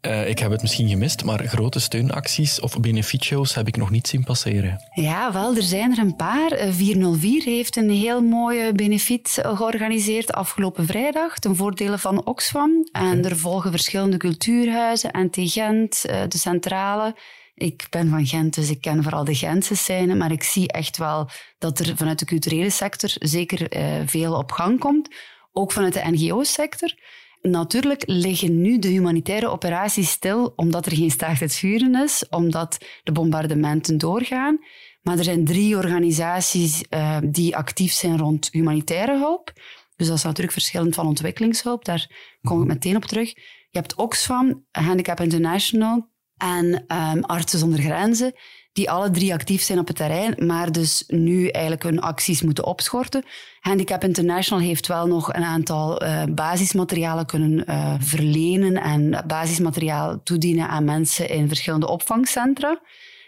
Eh, 0.01 0.29
ik 0.29 0.39
heb 0.39 0.51
het 0.51 0.63
misschien 0.63 0.89
gemist, 0.89 1.25
maar 1.25 1.47
grote 1.47 1.81
steunacties 1.81 2.61
of 2.61 2.81
benefietshows 2.81 3.55
heb 3.55 3.67
ik 3.67 3.77
nog 3.77 3.91
niet 3.91 4.09
zien 4.09 4.25
passeren. 4.25 4.89
Ja, 4.95 5.33
wel, 5.33 5.57
er 5.57 5.63
zijn 5.63 5.93
er 5.93 5.99
een 5.99 6.17
paar. 6.17 6.51
Eh, 6.51 6.73
404 6.73 7.45
heeft 7.45 7.77
een 7.77 7.91
heel 7.91 8.23
mooie 8.23 8.73
benefiet 8.73 9.39
eh, 9.39 9.57
georganiseerd 9.57 10.33
afgelopen 10.33 10.87
vrijdag 10.87 11.39
ten 11.39 11.57
voordele 11.57 11.99
van 11.99 12.27
Oxfam. 12.27 12.89
En 12.93 13.25
er 13.25 13.37
volgen 13.37 13.71
verschillende 13.71 14.17
cultuurhuizen, 14.17 15.11
NT 15.13 15.37
Gent, 15.39 16.05
eh, 16.05 16.23
de 16.29 16.39
Centrale. 16.39 17.15
Ik 17.59 17.87
ben 17.91 18.09
van 18.09 18.27
Gent, 18.27 18.55
dus 18.55 18.71
ik 18.71 18.81
ken 18.81 19.03
vooral 19.03 19.25
de 19.25 19.35
Gentse 19.35 19.77
scène, 19.77 20.15
maar 20.15 20.33
ik 20.33 20.43
zie 20.43 20.73
echt 20.73 20.97
wel 20.97 21.29
dat 21.59 21.79
er 21.79 21.97
vanuit 21.97 22.19
de 22.19 22.25
culturele 22.25 22.71
sector 22.71 23.11
zeker 23.15 23.69
eh, 23.69 23.85
veel 24.07 24.35
op 24.35 24.53
gang 24.53 24.79
komt. 24.79 25.09
Ook 25.53 25.73
vanuit 25.73 25.93
de 25.93 26.11
NGO-sector. 26.11 26.95
Natuurlijk 27.41 28.03
liggen 28.07 28.61
nu 28.61 28.79
de 28.79 28.89
humanitaire 28.89 29.49
operaties 29.49 30.11
stil 30.11 30.53
omdat 30.57 30.87
er 30.87 30.97
geen 30.97 31.11
staakt 31.11 31.41
het 31.41 31.55
vuren 31.55 31.95
is, 31.95 32.29
omdat 32.31 32.79
de 33.03 33.13
bombardementen 33.13 33.99
doorgaan. 33.99 34.59
Maar 35.03 35.19
er 35.19 35.25
zijn 35.25 35.45
drie 35.45 35.77
organisaties 35.77 36.85
eh, 36.89 37.19
die 37.25 37.57
actief 37.57 37.93
zijn 37.93 38.19
rond 38.19 38.49
humanitaire 38.53 39.19
hulp. 39.19 39.53
Dus 39.97 40.07
dat 40.07 40.17
is 40.17 40.23
natuurlijk 40.23 40.53
verschillend 40.53 40.95
van 40.95 41.07
ontwikkelingshulp. 41.07 41.85
Daar 41.85 42.37
kom 42.43 42.61
ik 42.61 42.67
meteen 42.67 42.97
op 42.97 43.05
terug. 43.05 43.35
Je 43.71 43.79
hebt 43.79 43.95
Oxfam, 43.95 44.67
Handicap 44.71 45.21
International 45.21 46.09
en 46.37 46.85
ehm, 46.87 47.21
Artsen 47.21 47.59
zonder 47.59 47.81
Grenzen, 47.81 48.35
die 48.79 48.91
alle 48.91 49.11
drie 49.11 49.33
actief 49.33 49.63
zijn 49.63 49.79
op 49.79 49.87
het 49.87 49.97
terrein, 49.97 50.35
maar 50.47 50.73
dus 50.73 51.05
nu 51.07 51.49
eigenlijk 51.49 51.85
hun 51.85 52.01
acties 52.01 52.43
moeten 52.43 52.65
opschorten. 52.65 53.25
Handicap 53.61 54.05
International 54.05 54.65
heeft 54.65 54.87
wel 54.87 55.07
nog 55.07 55.33
een 55.33 55.45
aantal 55.45 56.01
eh, 56.01 56.23
basismaterialen 56.31 57.27
kunnen 57.27 57.67
eh, 57.67 57.95
verlenen 57.99 58.77
en 58.83 59.25
basismateriaal 59.27 60.23
toedienen 60.23 60.69
aan 60.69 60.85
mensen 60.85 61.29
in 61.29 61.49
verschillende 61.49 61.89
opvangcentra. 61.89 62.81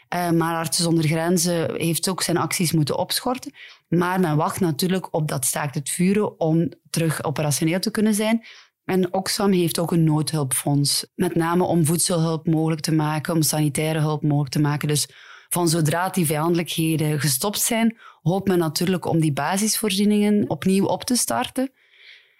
Eh, 0.09 0.30
maar 0.30 0.57
Artsen 0.57 0.85
zonder 0.85 1.04
Grenzen 1.04 1.75
heeft 1.76 2.09
ook 2.09 2.23
zijn 2.23 2.37
acties 2.37 2.73
moeten 2.73 2.99
opschorten. 2.99 3.52
Maar 3.88 4.21
men 4.21 4.37
wacht 4.37 4.61
natuurlijk 4.61 5.14
op 5.14 5.28
dat 5.28 5.45
staakt 5.45 5.75
het 5.75 5.90
vuren 5.90 6.40
om 6.40 6.69
terug 6.90 7.25
operationeel 7.25 7.80
te 7.80 7.90
kunnen 7.90 8.14
zijn. 8.14 8.45
En 8.85 9.14
Oxfam 9.14 9.52
heeft 9.52 9.78
ook 9.78 9.92
een 9.92 10.04
noodhulpfonds. 10.04 11.07
Met 11.14 11.35
name 11.35 11.64
om 11.64 11.85
voedselhulp 11.85 12.47
mogelijk 12.47 12.80
te 12.80 12.95
maken, 12.95 13.35
om 13.35 13.42
sanitaire 13.42 13.99
hulp 13.99 14.23
mogelijk 14.23 14.52
te 14.52 14.61
maken. 14.61 14.88
Dus 14.88 15.09
van 15.50 15.69
zodra 15.69 16.09
die 16.09 16.26
vijandelijkheden 16.26 17.21
gestopt 17.21 17.61
zijn, 17.61 17.97
hoopt 18.23 18.49
men 18.49 18.59
natuurlijk 18.59 19.04
om 19.04 19.21
die 19.21 19.33
basisvoorzieningen 19.33 20.50
opnieuw 20.50 20.87
op 20.87 21.04
te 21.04 21.16
starten. 21.16 21.73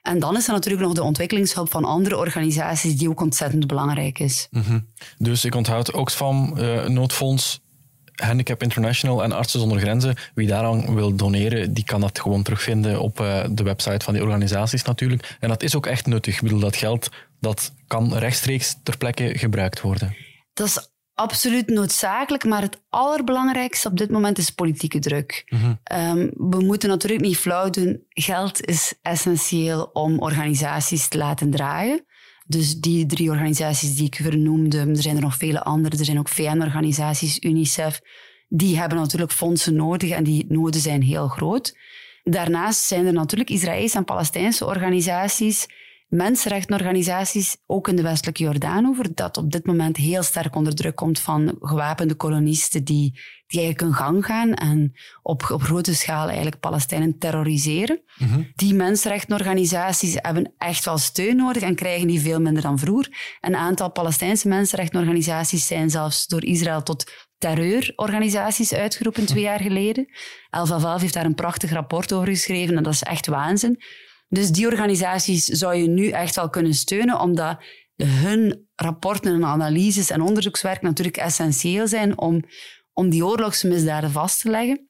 En 0.03 0.19
dan 0.19 0.37
is 0.37 0.47
er 0.47 0.53
natuurlijk 0.53 0.85
nog 0.85 0.95
de 0.95 1.03
ontwikkelingshulp 1.03 1.71
van 1.71 1.85
andere 1.85 2.17
organisaties, 2.17 2.97
die 2.97 3.09
ook 3.09 3.21
ontzettend 3.21 3.67
belangrijk 3.67 4.19
is. 4.19 4.49
Dus 5.19 5.45
ik 5.45 5.55
onthoud 5.55 5.93
Oxfam, 5.93 6.57
eh, 6.57 6.87
Noodfonds, 6.87 7.61
Handicap 8.15 8.63
International 8.63 9.23
en 9.23 9.33
Artsen 9.33 9.61
zonder 9.61 9.79
Grenzen. 9.79 10.17
Wie 10.35 10.47
daaraan 10.47 10.95
wil 10.95 11.17
doneren, 11.17 11.75
die 11.75 11.85
kan 11.85 12.01
dat 12.01 12.21
gewoon 12.21 12.43
terugvinden 12.43 13.01
op 13.01 13.21
eh, 13.21 13.45
de 13.51 13.63
website 13.63 14.05
van 14.05 14.15
die 14.15 14.23
organisaties 14.23 14.83
natuurlijk. 14.83 15.37
En 15.41 15.49
dat 15.49 15.63
is 15.63 15.77
ook 15.77 15.87
echt 15.87 16.07
nuttig. 16.07 16.35
Ik 16.35 16.43
bedoel, 16.43 16.61
dat 16.61 16.77
geld 16.77 17.09
dat 17.41 17.73
kan 17.87 18.15
rechtstreeks 18.15 18.77
ter 18.83 18.97
plekke 18.97 19.39
gebruikt 19.39 19.81
worden. 19.81 20.17
Dat 20.53 20.67
is 20.67 20.89
absoluut 21.21 21.69
noodzakelijk, 21.69 22.45
maar 22.45 22.63
het 22.63 22.81
allerbelangrijkste 22.89 23.89
op 23.89 23.97
dit 23.97 24.11
moment 24.11 24.39
is 24.39 24.51
politieke 24.51 24.99
druk. 24.99 25.45
Ehm, 25.83 26.29
we 26.37 26.61
moeten 26.61 26.89
natuurlijk 26.89 27.23
niet 27.23 27.37
flauw 27.37 27.71
doen. 27.71 28.03
Geld 28.09 28.67
is 28.67 28.95
essentieel 29.03 29.91
om 29.93 30.19
organisaties 30.19 31.09
te 31.09 31.19
laten 31.19 31.51
draaien. 31.51 32.05
Dus 32.47 32.81
die 32.81 33.07
drie 33.07 33.31
organisaties 33.31 33.97
die 33.97 34.07
ik 34.07 34.15
vernoemde, 34.15 34.79
er 34.79 35.03
zijn 35.03 35.17
er 35.17 35.23
nog 35.23 35.37
vele 35.37 35.63
andere, 35.63 35.99
er 35.99 36.05
zijn 36.05 36.19
ook 36.19 36.29
VN-organisaties, 36.29 37.39
UNICEF, 37.41 38.01
die 38.49 38.79
hebben 38.79 38.99
natuurlijk 38.99 39.33
fondsen 39.33 39.75
nodig 39.75 40.11
en 40.11 40.25
die 40.25 40.45
noden 40.49 40.81
zijn 40.81 41.03
heel 41.03 41.29
groot. 41.29 41.77
Daarnaast 42.23 42.81
zijn 42.81 43.07
er 43.07 43.13
natuurlijk 43.13 43.51
Israëlische 43.51 43.99
en 43.99 44.05
Palestijnse 44.05 44.67
organisaties, 44.67 45.67
mensenrechtenorganisaties, 46.11 47.57
ook 47.67 47.89
in 47.89 47.97
de 47.97 48.03
westelijke 48.03 48.43
Jordaanover, 48.43 49.15
dat 49.15 49.37
op 49.37 49.51
dit 49.51 49.67
moment 49.67 49.97
heel 49.97 50.23
sterk 50.23 50.57
onder 50.57 50.75
druk 50.75 50.97
komt 50.97 51.21
van 51.21 51.57
gewapende 51.61 52.15
kolonisten 52.15 52.85
die, 52.85 53.21
die 53.47 53.61
eigenlijk 53.61 53.81
hun 53.81 53.95
gang 53.95 54.25
gaan 54.25 54.55
en 54.55 54.93
op, 55.23 55.51
op 55.51 55.63
grote 55.63 55.95
schaal 55.95 56.27
eigenlijk 56.27 56.61
Palestijnen 56.61 57.19
terroriseren. 57.19 58.03
Die 58.55 58.75
mensenrechtenorganisaties 58.75 60.17
hebben 60.21 60.53
echt 60.59 60.85
wel 60.85 60.99
steun 60.99 61.37
nodig 61.37 61.63
en 61.63 61.75
krijgen 61.75 62.07
die 62.07 62.21
veel 62.21 62.41
minder 62.41 62.63
dan 62.63 62.79
vroeger. 62.79 63.37
Een 63.41 63.57
aantal 63.57 63.91
Palestijnse 63.91 64.49
mensenrechtenorganisaties 64.49 65.67
zijn 65.67 65.91
zelfs 65.91 66.27
door 66.27 66.45
Israël 66.45 66.83
tot 66.83 67.11
terreurorganisaties 67.39 68.73
uitgeroepen 68.73 69.27
twee 69.27 69.43
jaar 69.43 69.61
geleden. 69.61 70.07
Valve 70.51 71.01
heeft 71.01 71.15
daar 71.15 71.25
een 71.25 71.35
prachtig 71.35 71.73
rapport 71.73 72.13
over 72.13 72.29
geschreven 72.29 72.77
en 72.77 72.83
dat 72.83 72.93
is 72.93 73.03
echt 73.03 73.27
waanzin. 73.27 73.79
Dus 74.31 74.51
die 74.51 74.67
organisaties 74.67 75.45
zou 75.45 75.75
je 75.75 75.89
nu 75.89 76.09
echt 76.09 76.35
wel 76.35 76.51
kunnen 76.51 76.75
steunen, 76.75 77.21
omdat 77.21 77.63
hun 77.97 78.69
rapporten 78.75 79.35
en 79.35 79.45
analyses 79.45 80.11
en 80.11 80.21
onderzoekswerk 80.21 80.83
natuurlijk 80.83 81.17
essentieel 81.17 81.89
zijn 81.89 82.19
om, 82.19 82.45
om 82.93 83.11
die 83.11 83.27
oorlogsmisdaden 83.27 84.11
vast 84.11 84.41
te 84.41 84.51
leggen. 84.51 84.89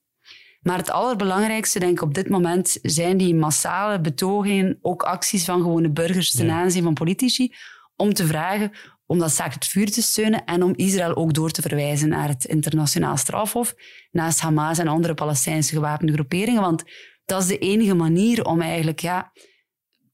Maar 0.61 0.79
het 0.79 0.91
allerbelangrijkste, 0.91 1.79
denk 1.79 1.93
ik, 1.93 2.03
op 2.03 2.15
dit 2.15 2.29
moment 2.29 2.79
zijn 2.83 3.17
die 3.17 3.35
massale 3.35 4.01
betogingen, 4.01 4.79
ook 4.81 5.03
acties 5.03 5.45
van 5.45 5.63
gewone 5.63 5.91
burgers 5.91 6.31
ten 6.31 6.51
aanzien 6.51 6.83
van 6.83 6.95
politici, 6.95 7.55
om 7.97 8.15
te 8.15 8.27
vragen 8.27 8.73
om 9.11 9.19
dat 9.19 9.33
zaak 9.33 9.55
het 9.55 9.67
vuur 9.67 9.91
te 9.91 10.03
steunen 10.03 10.45
en 10.45 10.63
om 10.63 10.73
Israël 10.77 11.17
ook 11.17 11.35
door 11.35 11.51
te 11.51 11.63
verwijzen 11.63 12.09
naar 12.09 12.29
het 12.29 12.45
internationaal 12.45 13.17
strafhof, 13.17 13.75
naast 14.11 14.41
Hamas 14.41 14.79
en 14.79 14.89
andere 14.89 15.15
Palestijnse 15.15 15.75
gewapende 15.75 16.13
groeperingen. 16.13 16.63
Want 16.63 16.85
dat 17.31 17.43
is 17.43 17.49
de 17.49 17.59
enige 17.59 17.95
manier 17.95 18.45
om 18.45 18.61
eigenlijk 18.61 19.01
ja, 19.01 19.33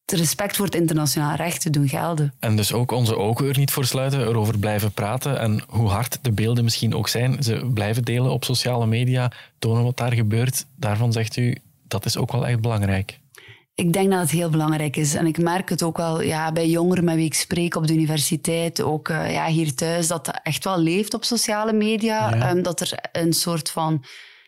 het 0.05 0.19
respect 0.19 0.57
voor 0.57 0.65
het 0.65 0.75
internationaal 0.75 1.35
recht 1.35 1.61
te 1.61 1.71
doen 1.71 1.89
gelden. 1.89 2.35
En 2.41 2.57
dus 2.57 2.73
ook 2.73 2.91
onze 2.91 3.17
ogen 3.17 3.49
er 3.49 3.59
niet 3.59 3.71
voor 3.71 3.85
sluiten, 3.85 4.21
erover 4.21 4.59
blijven 4.59 4.93
praten 4.93 5.39
en 5.39 5.63
hoe 5.69 5.89
hard 5.89 6.19
de 6.23 6.33
beelden 6.33 6.65
misschien 6.65 6.95
ook 6.95 7.09
zijn, 7.09 7.43
ze 7.43 7.71
blijven 7.75 8.03
delen 8.03 8.31
op 8.31 8.45
sociale 8.45 8.87
media, 8.87 9.33
tonen 9.59 9.85
wat 9.85 9.97
daar 9.97 10.13
gebeurt. 10.13 10.67
Daarvan 10.77 11.13
zegt 11.13 11.37
u, 11.37 11.57
dat 11.89 12.05
is 12.05 12.17
ook 12.17 12.33
wel 12.33 12.47
echt 12.47 12.61
belangrijk. 12.61 13.19
Ik 13.75 13.93
denk 13.93 14.11
dat 14.11 14.21
het 14.21 14.31
heel 14.31 14.51
belangrijk 14.51 14.97
is. 14.97 15.15
En 15.15 15.27
ik 15.27 15.39
merk 15.39 15.69
het 15.69 15.83
ook 15.83 15.97
wel 15.97 16.23
ja, 16.23 16.53
bij 16.53 16.69
jongeren 16.69 17.05
met 17.05 17.15
wie 17.15 17.25
ik 17.25 17.35
spreek 17.35 17.75
op 17.75 17.87
de 17.87 17.93
universiteit, 17.93 18.83
ook 18.83 19.09
uh, 19.09 19.33
ja, 19.33 19.47
hier 19.47 19.75
thuis, 19.75 20.07
dat 20.07 20.27
dat 20.27 20.41
echt 20.43 20.65
wel 20.65 20.79
leeft 20.79 21.15
op 21.15 21.25
sociale 21.25 21.73
media. 21.73 22.35
Ja. 22.35 22.51
Um, 22.51 22.63
dat 22.63 22.81
er 22.81 22.99
een 23.13 23.33
soort 23.33 23.71
van 23.71 24.05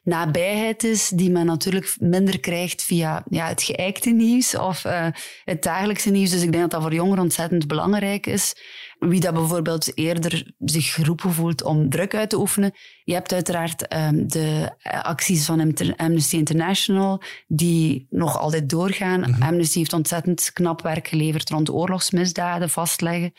nabijheid 0.08 0.84
is 0.84 1.08
die 1.08 1.30
men 1.30 1.46
natuurlijk 1.46 1.96
minder 2.00 2.40
krijgt 2.40 2.82
via 2.82 3.24
ja, 3.30 3.46
het 3.46 3.62
geëikte 3.62 4.10
nieuws 4.10 4.56
of 4.56 4.84
uh, 4.84 5.06
het 5.44 5.62
dagelijkse 5.62 6.10
nieuws. 6.10 6.30
Dus 6.30 6.42
ik 6.42 6.50
denk 6.50 6.62
dat 6.62 6.70
dat 6.70 6.82
voor 6.82 6.94
jongeren 6.94 7.22
ontzettend 7.22 7.66
belangrijk 7.66 8.26
is. 8.26 8.54
Wie 8.98 9.20
dat 9.20 9.34
bijvoorbeeld 9.34 9.98
eerder 9.98 10.52
zich 10.58 10.94
geroepen 10.94 11.32
voelt 11.32 11.62
om 11.62 11.90
druk 11.90 12.14
uit 12.14 12.30
te 12.30 12.38
oefenen. 12.38 12.72
Je 13.04 13.12
hebt 13.12 13.32
uiteraard 13.32 13.94
um, 13.94 14.28
de 14.28 14.70
acties 14.82 15.44
van 15.44 15.74
Amnesty 15.96 16.36
International 16.36 17.22
die 17.46 18.06
nog 18.10 18.38
altijd 18.38 18.68
doorgaan. 18.68 19.20
Mhm. 19.20 19.42
Amnesty 19.42 19.78
heeft 19.78 19.92
ontzettend 19.92 20.50
knap 20.52 20.82
werk 20.82 21.08
geleverd 21.08 21.50
rond 21.50 21.70
oorlogsmisdaden 21.70 22.70
vastleggen. 22.70 23.32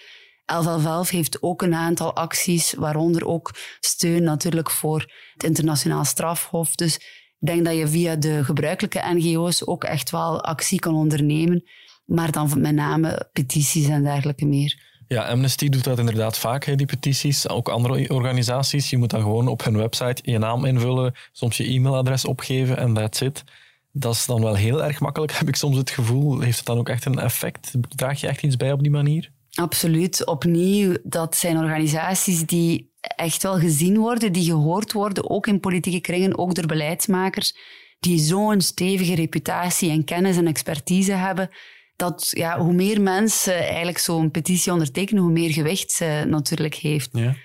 1111 0.49 1.09
heeft 1.09 1.43
ook 1.43 1.61
een 1.61 1.75
aantal 1.75 2.15
acties, 2.15 2.73
waaronder 2.73 3.25
ook 3.25 3.51
steun 3.79 4.23
natuurlijk 4.23 4.69
voor 4.71 5.11
het 5.33 5.43
internationaal 5.43 6.05
strafhof. 6.05 6.75
Dus 6.75 6.95
ik 7.39 7.47
denk 7.47 7.65
dat 7.65 7.75
je 7.75 7.87
via 7.87 8.15
de 8.15 8.43
gebruikelijke 8.43 9.01
NGO's 9.13 9.67
ook 9.67 9.83
echt 9.83 10.09
wel 10.09 10.43
actie 10.43 10.79
kan 10.79 10.95
ondernemen, 10.95 11.63
maar 12.05 12.31
dan 12.31 12.51
met 12.57 12.73
name 12.73 13.29
petities 13.33 13.87
en 13.87 14.03
dergelijke 14.03 14.45
meer. 14.45 14.87
Ja, 15.07 15.27
Amnesty 15.27 15.69
doet 15.69 15.83
dat 15.83 15.99
inderdaad 15.99 16.37
vaak, 16.37 16.77
die 16.77 16.85
petities. 16.85 17.49
Ook 17.49 17.69
andere 17.69 18.09
organisaties. 18.09 18.89
Je 18.89 18.97
moet 18.97 19.09
dan 19.09 19.21
gewoon 19.21 19.47
op 19.47 19.63
hun 19.63 19.77
website 19.77 20.31
je 20.31 20.37
naam 20.37 20.65
invullen, 20.65 21.13
soms 21.31 21.57
je 21.57 21.63
e-mailadres 21.63 22.25
opgeven 22.25 22.77
en 22.77 22.93
that's 22.93 23.21
it. 23.21 23.43
Dat 23.91 24.13
is 24.13 24.25
dan 24.25 24.41
wel 24.41 24.55
heel 24.55 24.83
erg 24.83 24.99
makkelijk, 24.99 25.31
heb 25.39 25.47
ik 25.47 25.55
soms 25.55 25.77
het 25.77 25.89
gevoel. 25.89 26.39
Heeft 26.39 26.57
het 26.57 26.65
dan 26.65 26.77
ook 26.77 26.89
echt 26.89 27.05
een 27.05 27.19
effect? 27.19 27.71
Draag 27.95 28.21
je 28.21 28.27
echt 28.27 28.43
iets 28.43 28.57
bij 28.57 28.71
op 28.71 28.81
die 28.81 28.91
manier? 28.91 29.31
Absoluut. 29.59 30.25
Opnieuw, 30.25 30.97
dat 31.03 31.35
zijn 31.35 31.57
organisaties 31.57 32.45
die 32.45 32.91
echt 32.99 33.43
wel 33.43 33.59
gezien 33.59 33.97
worden, 33.97 34.31
die 34.31 34.43
gehoord 34.43 34.91
worden, 34.91 35.29
ook 35.29 35.47
in 35.47 35.59
politieke 35.59 35.99
kringen, 35.99 36.37
ook 36.37 36.55
door 36.55 36.65
beleidsmakers, 36.65 37.55
die 37.99 38.19
zo'n 38.19 38.61
stevige 38.61 39.15
reputatie 39.15 39.89
en 39.89 40.03
kennis 40.03 40.37
en 40.37 40.47
expertise 40.47 41.11
hebben, 41.11 41.49
dat 41.95 42.27
ja, 42.29 42.59
hoe 42.59 42.73
meer 42.73 43.01
mensen 43.01 43.57
eigenlijk 43.57 43.97
zo'n 43.97 44.31
petitie 44.31 44.71
ondertekenen, 44.71 45.23
hoe 45.23 45.31
meer 45.31 45.51
gewicht 45.51 45.91
ze 45.91 46.23
natuurlijk 46.27 46.75
heeft. 46.75 47.09
Ja. 47.11 47.35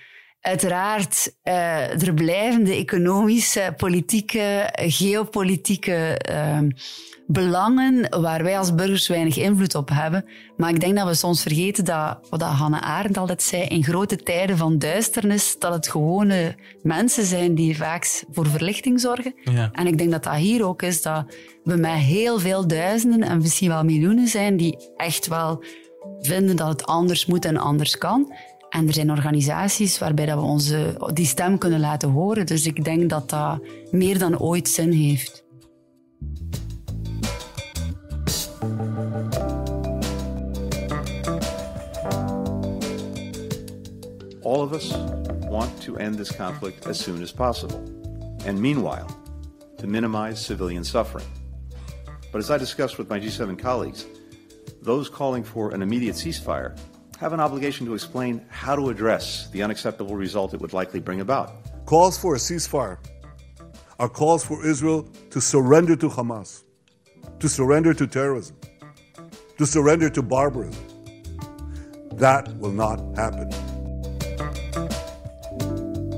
Uiteraard, 0.45 1.35
uh, 1.43 2.01
er 2.07 2.13
blijven 2.13 2.63
de 2.63 2.75
economische, 2.75 3.73
politieke, 3.77 4.69
geopolitieke 4.75 6.21
uh, 6.29 6.59
belangen 7.27 8.21
waar 8.21 8.43
wij 8.43 8.57
als 8.57 8.75
burgers 8.75 9.07
weinig 9.07 9.37
invloed 9.37 9.75
op 9.75 9.89
hebben. 9.89 10.25
Maar 10.57 10.69
ik 10.69 10.79
denk 10.79 10.95
dat 10.95 11.07
we 11.07 11.13
soms 11.13 11.41
vergeten 11.41 11.85
dat, 11.85 12.17
wat 12.29 12.41
Hannah 12.41 12.81
Arendt 12.81 13.17
altijd 13.17 13.41
zei, 13.41 13.63
in 13.63 13.83
grote 13.83 14.15
tijden 14.15 14.57
van 14.57 14.77
duisternis, 14.77 15.55
dat 15.59 15.73
het 15.73 15.87
gewone 15.87 16.55
mensen 16.81 17.25
zijn 17.25 17.55
die 17.55 17.77
vaak 17.77 18.23
voor 18.31 18.47
verlichting 18.47 18.99
zorgen. 18.99 19.35
Ja. 19.43 19.69
En 19.71 19.87
ik 19.87 19.97
denk 19.97 20.11
dat 20.11 20.23
dat 20.23 20.35
hier 20.35 20.65
ook 20.67 20.81
is, 20.81 21.01
dat 21.01 21.25
we 21.63 21.75
met 21.75 21.91
heel 21.91 22.39
veel 22.39 22.67
duizenden 22.67 23.23
en 23.23 23.37
misschien 23.37 23.69
wel 23.69 23.83
miljoenen 23.83 24.27
zijn 24.27 24.57
die 24.57 24.77
echt 24.95 25.27
wel 25.27 25.63
vinden 26.19 26.55
dat 26.55 26.67
het 26.67 26.85
anders 26.85 27.25
moet 27.25 27.45
en 27.45 27.57
anders 27.57 27.97
kan. 27.97 28.33
En 28.75 28.87
er 28.87 28.93
zijn 28.93 29.11
organisaties 29.11 29.97
waarbij 29.97 30.25
dat 30.25 30.39
we 30.39 30.43
onze, 30.43 31.09
die 31.13 31.25
stem 31.25 31.57
kunnen 31.57 31.79
laten 31.79 32.09
horen. 32.09 32.45
Dus 32.45 32.65
ik 32.65 32.83
denk 32.83 33.09
dat 33.09 33.29
dat 33.29 33.59
meer 33.91 34.19
dan 34.19 34.39
ooit 34.39 34.67
zin 34.67 34.91
heeft. 34.91 35.43
All 44.43 44.59
of 44.59 44.71
us 44.71 44.93
want 45.49 45.81
to 45.81 45.95
end 45.95 46.17
this 46.17 46.35
conflict 46.35 46.87
as 46.87 47.03
soon 47.03 47.21
as 47.21 47.33
possible, 47.33 47.79
and 48.47 48.59
meanwhile, 48.59 49.05
to 49.77 49.87
minimize 49.87 50.43
civilian 50.43 50.85
suffering. 50.85 51.27
But 52.31 52.41
as 52.41 52.49
I 52.49 52.57
discussed 52.57 52.97
with 52.97 53.09
my 53.09 53.19
G7 53.19 53.61
colleagues, 53.61 54.05
those 54.83 55.11
calling 55.11 55.45
for 55.45 55.73
an 55.73 55.81
immediate 55.81 56.15
ceasefire 56.15 56.73
have 57.17 57.33
an 57.33 57.39
obligation 57.39 57.85
to 57.85 57.93
explain 57.93 58.41
how 58.49 58.75
to 58.75 58.89
address 58.89 59.49
the 59.51 59.63
unacceptable 59.63 60.15
result 60.15 60.53
it 60.53 60.59
would 60.59 60.73
likely 60.73 60.99
bring 60.99 61.21
about. 61.21 61.49
Calls 61.85 62.17
for 62.17 62.35
a 62.35 62.39
ceasefire 62.39 62.97
are 63.99 64.09
calls 64.09 64.43
for 64.43 64.65
Israel 64.65 65.07
to 65.29 65.39
surrender 65.39 65.95
to 65.97 66.09
Hamas, 66.09 66.63
to 67.39 67.47
surrender 67.47 67.93
to 67.93 68.07
terrorism, 68.07 68.55
to 69.57 69.65
surrender 69.65 70.09
to 70.09 70.21
barbarism. 70.21 70.83
That 72.17 72.47
will 72.59 72.73
not 72.73 72.99
happen. 73.15 73.49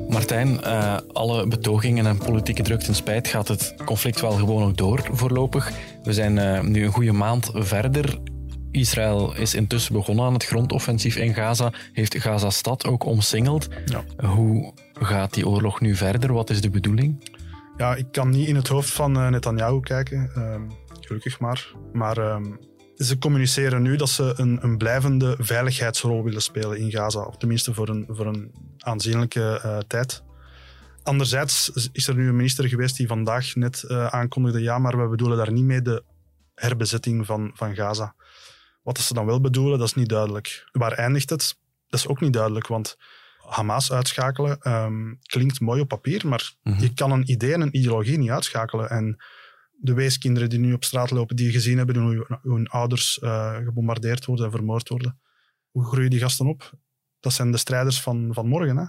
Martijn, 0.09 0.59
uh, 0.63 0.97
alle 1.13 1.47
betogingen 1.47 2.05
en 2.05 2.17
politieke 2.17 2.63
druk 2.63 2.79
ten 2.79 2.95
spijt 2.95 3.27
gaat 3.27 3.47
het 3.47 3.75
conflict 3.85 4.21
wel 4.21 4.31
gewoon 4.31 4.61
nog 4.61 4.71
door 4.71 5.09
voorlopig. 5.11 5.71
We 6.03 6.13
zijn 6.13 6.37
uh, 6.37 6.61
nu 6.61 6.85
een 6.85 6.91
goede 6.91 7.11
maand 7.11 7.49
verder. 7.53 8.19
Israël 8.77 9.35
is 9.35 9.55
intussen 9.55 9.93
begonnen 9.93 10.25
aan 10.25 10.33
het 10.33 10.45
grondoffensief 10.45 11.15
in 11.15 11.33
Gaza, 11.33 11.71
heeft 11.93 12.17
Gaza-stad 12.17 12.85
ook 12.85 13.05
omsingeld. 13.05 13.67
Ja. 13.85 14.27
Hoe 14.27 14.73
gaat 14.93 15.33
die 15.33 15.47
oorlog 15.47 15.81
nu 15.81 15.95
verder? 15.95 16.33
Wat 16.33 16.49
is 16.49 16.61
de 16.61 16.69
bedoeling? 16.69 17.29
Ja, 17.77 17.95
ik 17.95 18.11
kan 18.11 18.29
niet 18.29 18.47
in 18.47 18.55
het 18.55 18.67
hoofd 18.67 18.89
van 18.89 19.17
uh, 19.17 19.27
Netanyahu 19.27 19.79
kijken, 19.79 20.31
um, 20.37 20.71
gelukkig 20.99 21.39
maar. 21.39 21.71
Maar 21.93 22.17
um, 22.17 22.59
ze 22.95 23.17
communiceren 23.17 23.81
nu 23.81 23.95
dat 23.95 24.09
ze 24.09 24.33
een, 24.37 24.59
een, 24.61 24.77
blijvende 24.77 25.35
veiligheidsrol 25.39 26.23
willen 26.23 26.41
spelen 26.41 26.77
in 26.77 26.91
Gaza. 26.91 27.21
Of 27.21 27.37
tenminste 27.37 27.73
voor 27.73 27.89
een, 27.89 28.05
voor 28.09 28.25
een 28.25 28.51
aanzienlijke 28.77 29.61
uh, 29.65 29.77
tijd. 29.77 30.23
Anderzijds 31.03 31.89
is 31.91 32.07
er 32.07 32.15
nu 32.15 32.27
een 32.27 32.35
minister 32.35 32.67
geweest 32.67 32.97
die 32.97 33.07
vandaag 33.07 33.55
net 33.55 33.83
uh, 33.87 34.05
aankondigde: 34.05 34.61
ja, 34.61 34.79
maar 34.79 35.01
we 35.01 35.07
bedoelen 35.07 35.37
daar 35.37 35.51
niet 35.51 35.63
mee 35.63 35.81
de 35.81 36.03
herbezetting 36.55 37.25
van, 37.25 37.51
van 37.53 37.75
Gaza. 37.75 38.15
Wat 38.87 38.97
ze 38.99 39.13
dan 39.13 39.25
wel 39.25 39.41
bedoelen, 39.41 39.79
dat 39.79 39.87
is 39.87 39.93
niet 39.93 40.09
duidelijk. 40.09 40.69
Waar 40.71 40.91
eindigt 40.91 41.29
het? 41.29 41.57
Dat 41.87 41.99
is 41.99 42.07
ook 42.07 42.21
niet 42.21 42.33
duidelijk, 42.33 42.67
want 42.67 42.97
Hamas 43.37 43.91
uitschakelen 43.91 44.71
um, 44.71 45.19
klinkt 45.21 45.59
mooi 45.59 45.81
op 45.81 45.87
papier, 45.87 46.27
maar 46.27 46.53
Mhm. 46.63 46.81
je 46.81 46.93
kan 46.93 47.11
een 47.11 47.31
idee 47.31 47.53
en 47.53 47.61
een 47.61 47.77
ideologie 47.77 48.17
niet 48.17 48.29
uitschakelen. 48.29 48.89
En 48.89 49.23
de 49.71 49.93
weeskinderen 49.93 50.49
die 50.49 50.59
nu 50.59 50.73
op 50.73 50.83
straat 50.83 51.11
lopen, 51.11 51.35
die 51.35 51.51
gezien 51.51 51.77
hebben 51.77 51.95
hoe 51.95 52.39
hun 52.41 52.67
ouders 52.67 53.19
uh, 53.23 53.55
gebombardeerd 53.55 54.25
worden 54.25 54.45
en 54.45 54.51
vermoord 54.51 54.89
worden, 54.89 55.19
hoe 55.71 55.85
groeien 55.85 56.09
die 56.09 56.19
gasten 56.19 56.47
op? 56.47 56.71
Dat 57.19 57.33
zijn 57.33 57.51
de 57.51 57.57
strijders 57.57 58.01
van, 58.01 58.29
van 58.33 58.47
morgen. 58.47 58.77
Hè? 58.77 58.85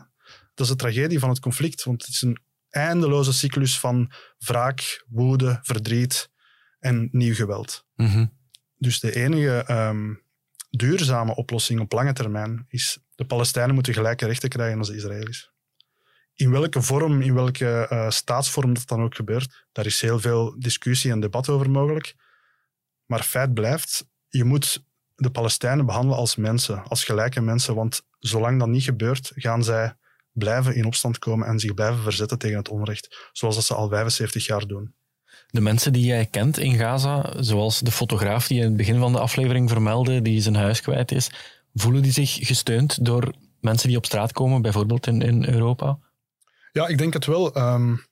Dat 0.55 0.67
is 0.67 0.69
de 0.69 0.77
tragedie 0.77 1.19
van 1.19 1.29
het 1.29 1.41
conflict, 1.41 1.85
want 1.85 2.03
het 2.03 2.11
is 2.15 2.23
een 2.23 2.39
eindeloze 2.71 3.33
cyclus 3.33 3.79
van 3.81 4.13
wraak, 4.39 5.05
woede, 5.09 5.59
verdriet 5.63 6.31
en 6.79 7.09
nieuw 7.13 7.35
geweld. 7.35 7.85
Mhm. 7.95 8.27
Dus 8.79 9.01
de 9.01 9.15
enige 9.15 9.65
um, 9.71 10.23
duurzame 10.71 11.35
oplossing 11.35 11.81
op 11.81 11.93
lange 11.93 12.13
termijn 12.13 12.67
is 12.69 12.99
de 13.15 13.25
Palestijnen 13.25 13.75
moeten 13.75 13.95
gelijke 13.95 14.27
rechten 14.27 14.49
krijgen 14.49 14.79
als 14.79 14.89
de 14.89 14.97
Israëli's. 14.97 15.53
In 16.35 16.51
welke 16.51 16.83
vorm, 16.83 17.21
in 17.21 17.35
welke 17.35 17.89
uh, 17.93 18.11
staatsvorm 18.11 18.75
dat 18.75 18.89
dan 18.89 19.03
ook 19.03 19.15
gebeurt, 19.15 19.67
daar 19.73 19.87
is 19.87 20.01
heel 20.01 20.21
veel 20.21 20.55
discussie 20.59 21.11
en 21.11 21.21
debat 21.21 21.49
over 21.49 21.71
mogelijk. 21.71 22.15
Maar 23.07 23.23
feit 23.23 23.55
blijft, 23.55 24.07
je 24.29 24.45
moet 24.45 24.85
de 25.15 25.31
Palestijnen 25.31 25.87
behandelen 25.87 26.19
als 26.19 26.37
mensen, 26.37 26.83
als 26.83 27.05
gelijke 27.05 27.41
mensen, 27.41 27.75
want 27.75 28.03
zolang 28.19 28.59
dat 28.59 28.69
niet 28.69 28.83
gebeurt, 28.83 29.33
gaan 29.35 29.65
zij 29.65 29.97
blijven 30.33 30.75
in 30.75 30.85
opstand 30.85 31.19
komen 31.19 31.47
en 31.47 31.59
zich 31.59 31.75
blijven 31.75 32.03
verzetten 32.03 32.39
tegen 32.39 32.57
het 32.57 32.69
onrecht, 32.69 33.31
zoals 33.33 33.55
dat 33.55 33.65
ze 33.65 33.75
al 33.75 33.89
75 33.89 34.47
jaar 34.47 34.67
doen. 34.67 34.95
De 35.51 35.61
mensen 35.61 35.93
die 35.93 36.05
jij 36.05 36.27
kent 36.27 36.59
in 36.59 36.75
Gaza, 36.75 37.33
zoals 37.41 37.81
de 37.81 37.91
fotograaf 37.91 38.47
die 38.47 38.59
in 38.59 38.65
het 38.65 38.77
begin 38.77 38.99
van 38.99 39.13
de 39.13 39.19
aflevering 39.21 39.71
vermeldde, 39.71 40.23
die 40.23 40.41
zijn 40.41 40.55
huis 40.57 40.81
kwijt 40.81 41.13
is, 41.13 41.31
voelen 41.75 42.03
die 42.03 42.13
zich 42.13 42.39
gesteund 42.41 43.05
door 43.05 43.33
mensen 43.61 43.89
die 43.89 43.97
op 43.97 44.07
straat 44.07 44.33
komen, 44.33 44.63
bijvoorbeeld 44.63 45.07
in, 45.07 45.23
in 45.23 45.49
Europa? 45.49 45.99
Ja, 46.73 46.87
ik 46.87 46.99
denk 46.99 47.13
het 47.13 47.27
wel. 47.27 47.57
Um, 47.57 48.07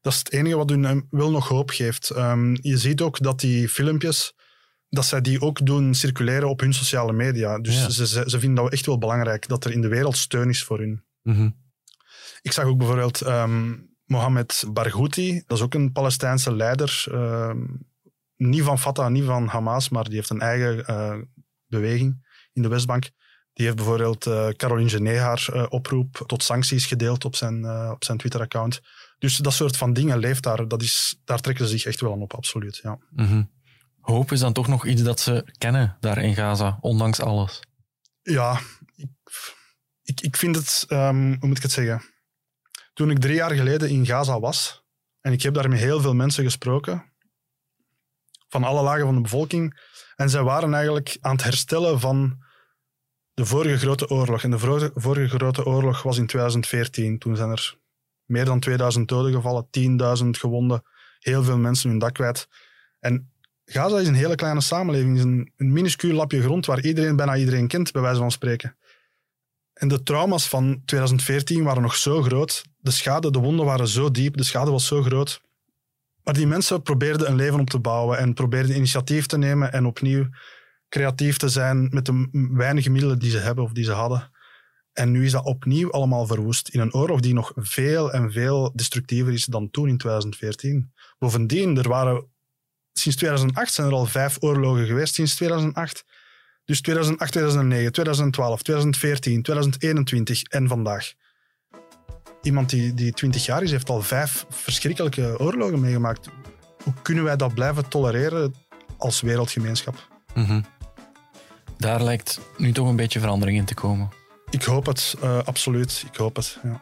Dat 0.00 0.12
is 0.12 0.18
het 0.18 0.32
enige 0.32 0.56
wat 0.56 0.70
hun 0.70 1.06
wel 1.10 1.30
nog 1.30 1.48
hoop 1.48 1.70
geeft. 1.70 2.10
Ehm, 2.10 2.56
je 2.60 2.78
ziet 2.78 3.00
ook 3.00 3.22
dat 3.22 3.40
die 3.40 3.68
filmpjes, 3.68 4.32
dat 4.88 5.04
zij 5.04 5.20
die 5.20 5.40
ook 5.40 5.66
doen 5.66 5.94
circuleren 5.94 6.48
op 6.48 6.60
hun 6.60 6.74
sociale 6.74 7.12
media. 7.12 7.58
Dus 7.58 7.74
Ja. 7.74 7.90
ze, 7.90 8.06
ze, 8.06 8.22
ze 8.26 8.38
vinden 8.40 8.64
dat 8.64 8.72
echt 8.72 8.86
wel 8.86 8.98
belangrijk, 8.98 9.48
dat 9.48 9.64
er 9.64 9.72
in 9.72 9.80
de 9.80 9.88
wereld 9.88 10.16
steun 10.16 10.48
is 10.48 10.64
voor 10.64 10.78
hun. 10.78 11.04
Mhm. 11.22 11.50
Ik 12.42 12.52
zag 12.52 12.64
ook 12.64 12.78
bijvoorbeeld 12.78 13.20
ehm, 13.20 13.72
Mohammed 14.04 14.64
Barghouti, 14.72 15.42
dat 15.46 15.58
is 15.58 15.64
ook 15.64 15.74
een 15.74 15.92
Palestijnse 15.92 16.54
leider. 16.54 17.04
ehm, 17.10 17.66
niet 18.36 18.62
van 18.62 18.78
Fatah, 18.78 19.10
niet 19.10 19.24
van 19.24 19.46
Hamas, 19.46 19.88
maar 19.88 20.04
die 20.04 20.14
heeft 20.14 20.30
een 20.30 20.40
eigen 20.40 20.86
eh, 20.86 21.16
beweging 21.66 22.26
in 22.52 22.62
de 22.62 22.68
Westbank. 22.68 23.10
Die 23.52 23.64
heeft 23.64 23.76
bijvoorbeeld 23.76 24.26
eh 24.26 24.48
Caroline 24.48 24.88
Genet 24.88 25.18
haar 25.18 25.48
eh, 25.52 25.66
oproep 25.68 26.24
tot 26.26 26.42
sancties 26.42 26.86
gedeeld 26.86 27.24
op 27.24 27.36
zijn, 27.36 27.70
op 27.90 28.04
zijn 28.04 28.18
Twitter-account. 28.18 28.80
Dus 29.18 29.36
dat 29.36 29.52
soort 29.52 29.76
van 29.76 29.92
dingen 29.92 30.18
leeft 30.18 30.42
daar. 30.42 30.68
Dat 30.68 30.82
is, 30.82 31.20
daar 31.24 31.40
trekken 31.40 31.64
ze 31.64 31.70
zich 31.70 31.84
echt 31.84 32.00
wel 32.00 32.12
aan 32.12 32.22
op, 32.22 32.34
absoluut. 32.34 32.76
Ja. 32.76 32.98
Mhm. 33.10 33.42
Hoop 34.00 34.32
is 34.32 34.40
dan 34.40 34.52
toch 34.52 34.68
nog 34.68 34.86
iets 34.86 35.02
dat 35.02 35.20
ze 35.20 35.44
kennen 35.58 35.96
daar 36.00 36.18
in 36.18 36.34
Gaza, 36.34 36.78
ondanks 36.80 37.20
alles. 37.20 37.60
Ja, 38.22 38.60
ik, 38.96 39.08
ik, 40.02 40.20
ik 40.20 40.36
vind 40.36 40.56
het, 40.56 40.84
ehm, 40.88 41.34
hoe 41.38 41.48
moet 41.48 41.56
ik 41.56 41.62
het 41.62 41.72
zeggen? 41.72 42.02
Toen 42.94 43.10
ik 43.10 43.18
drie 43.18 43.34
jaar 43.34 43.54
geleden 43.54 43.90
in 43.90 44.06
Gaza 44.06 44.40
was, 44.40 44.84
en 45.20 45.32
ik 45.32 45.42
heb 45.42 45.54
daar 45.54 45.68
met 45.68 45.78
heel 45.78 46.00
veel 46.00 46.14
mensen 46.14 46.44
gesproken, 46.44 47.12
van 48.48 48.64
alle 48.64 48.82
lagen 48.82 49.04
van 49.04 49.14
de 49.14 49.20
bevolking, 49.20 49.80
en 50.16 50.30
zij 50.30 50.42
waren 50.42 50.74
eigenlijk 50.74 51.16
aan 51.20 51.34
het 51.34 51.44
herstellen 51.44 52.00
van 52.00 52.42
de 53.34 53.44
vorige 53.44 53.78
grote 53.78 54.08
oorlog. 54.08 54.42
En 54.42 54.50
de 54.50 54.58
vorige, 54.94 55.36
grote 55.36 55.64
oorlog 55.64 56.02
was 56.02 56.18
in 56.18 56.26
2014. 56.26 57.18
Toen 57.18 57.36
zijn 57.36 57.50
er 57.50 57.78
meer 58.24 58.44
dan 58.44 58.60
2000 58.60 59.08
doden 59.08 59.32
gevallen, 59.32 59.66
10.000 60.22 60.30
gewonden, 60.30 60.82
heel 61.18 61.42
veel 61.42 61.58
mensen 61.58 61.90
hun 61.90 61.98
dak 61.98 62.14
kwijt. 62.14 62.48
En 63.00 63.32
Gaza 63.64 63.98
is 63.98 64.08
een 64.08 64.14
hele 64.14 64.34
kleine 64.34 64.60
samenleving, 64.60 65.16
is 65.16 65.22
een, 65.22 65.52
een 65.56 65.72
minuscuul 65.72 66.14
lapje 66.14 66.42
grond 66.42 66.66
waar 66.66 66.80
iedereen, 66.80 67.16
bijna 67.16 67.36
iedereen 67.36 67.68
kent, 67.68 67.92
bij 67.92 68.02
wijze 68.02 68.18
van 68.18 68.30
spreken. 68.30 68.76
En 69.72 69.88
de 69.88 70.02
trauma's 70.02 70.48
van 70.48 70.82
2014 70.84 71.64
waren 71.64 71.82
nog 71.82 71.94
zo 71.94 72.22
groot. 72.22 72.64
De 72.84 72.90
schade, 72.90 73.30
de 73.30 73.38
wonden 73.38 73.66
waren 73.66 73.88
zo 73.88 74.10
diep, 74.10 74.36
de 74.36 74.44
schade 74.44 74.70
was 74.70 74.86
zo 74.86 75.02
groot. 75.02 75.40
Maar 76.22 76.34
die 76.34 76.46
mensen 76.46 76.82
probeerden 76.82 77.28
een 77.28 77.36
leven 77.36 77.60
op 77.60 77.70
te 77.70 77.78
bouwen 77.78 78.18
en 78.18 78.34
probeerden 78.34 78.76
initiatief 78.76 79.26
te 79.26 79.38
nemen 79.38 79.72
en 79.72 79.86
opnieuw 79.86 80.28
creatief 80.88 81.36
te 81.36 81.48
zijn 81.48 81.88
met 81.90 82.06
de 82.06 82.28
weinige 82.52 82.90
middelen 82.90 83.18
die 83.18 83.30
ze 83.30 83.38
hebben 83.38 83.64
of 83.64 83.72
die 83.72 83.84
ze 83.84 83.92
hadden. 83.92 84.30
En 84.92 85.10
nu 85.10 85.24
is 85.24 85.32
dat 85.32 85.44
opnieuw 85.44 85.90
allemaal 85.90 86.26
verwoest 86.26 86.68
in 86.68 86.80
een 86.80 86.94
oorlog 86.94 87.20
die 87.20 87.34
nog 87.34 87.52
veel 87.56 88.12
en 88.12 88.32
veel 88.32 88.72
destructiever 88.74 89.32
is 89.32 89.44
dan 89.44 89.70
toen 89.70 89.88
in 89.88 89.98
2014. 89.98 90.92
Bovendien, 91.18 91.78
er 91.78 91.88
waren 91.88 92.26
sinds 92.92 93.18
2008 93.18 93.72
zijn 93.72 93.86
er 93.86 93.92
al 93.92 94.06
vijf 94.06 94.36
oorlogen 94.40 94.86
geweest 94.86 95.14
sinds 95.14 95.34
2008. 95.34 96.04
Dus 96.64 96.80
2008, 96.80 97.32
2009, 97.32 97.92
2012, 97.92 98.62
2014, 98.62 99.42
2021 99.42 100.42
en 100.42 100.68
vandaag. 100.68 101.14
Iemand 102.44 102.70
die, 102.70 102.94
die 102.94 103.12
20 103.12 103.44
jaar 103.44 103.62
is, 103.62 103.70
heeft 103.70 103.88
al 103.88 104.02
vijf 104.02 104.46
verschrikkelijke 104.50 105.38
oorlogen 105.38 105.80
meegemaakt. 105.80 106.28
Hoe 106.82 106.92
kunnen 107.02 107.24
wij 107.24 107.36
dat 107.36 107.54
blijven 107.54 107.88
tolereren 107.88 108.54
als 108.96 109.20
wereldgemeenschap? 109.20 110.08
Mhm. 110.34 110.60
Daar 111.78 112.02
lijkt 112.02 112.40
nu 112.56 112.72
toch 112.72 112.88
een 112.88 112.96
beetje 112.96 113.20
verandering 113.20 113.58
in 113.58 113.64
te 113.64 113.74
komen. 113.74 114.08
Ik 114.50 114.62
hoop 114.62 114.86
het, 114.86 115.14
eh, 115.22 115.38
absoluut. 115.44 116.04
Ik 116.12 116.16
hoop 116.16 116.36
het. 116.36 116.58
Ja. 116.62 116.80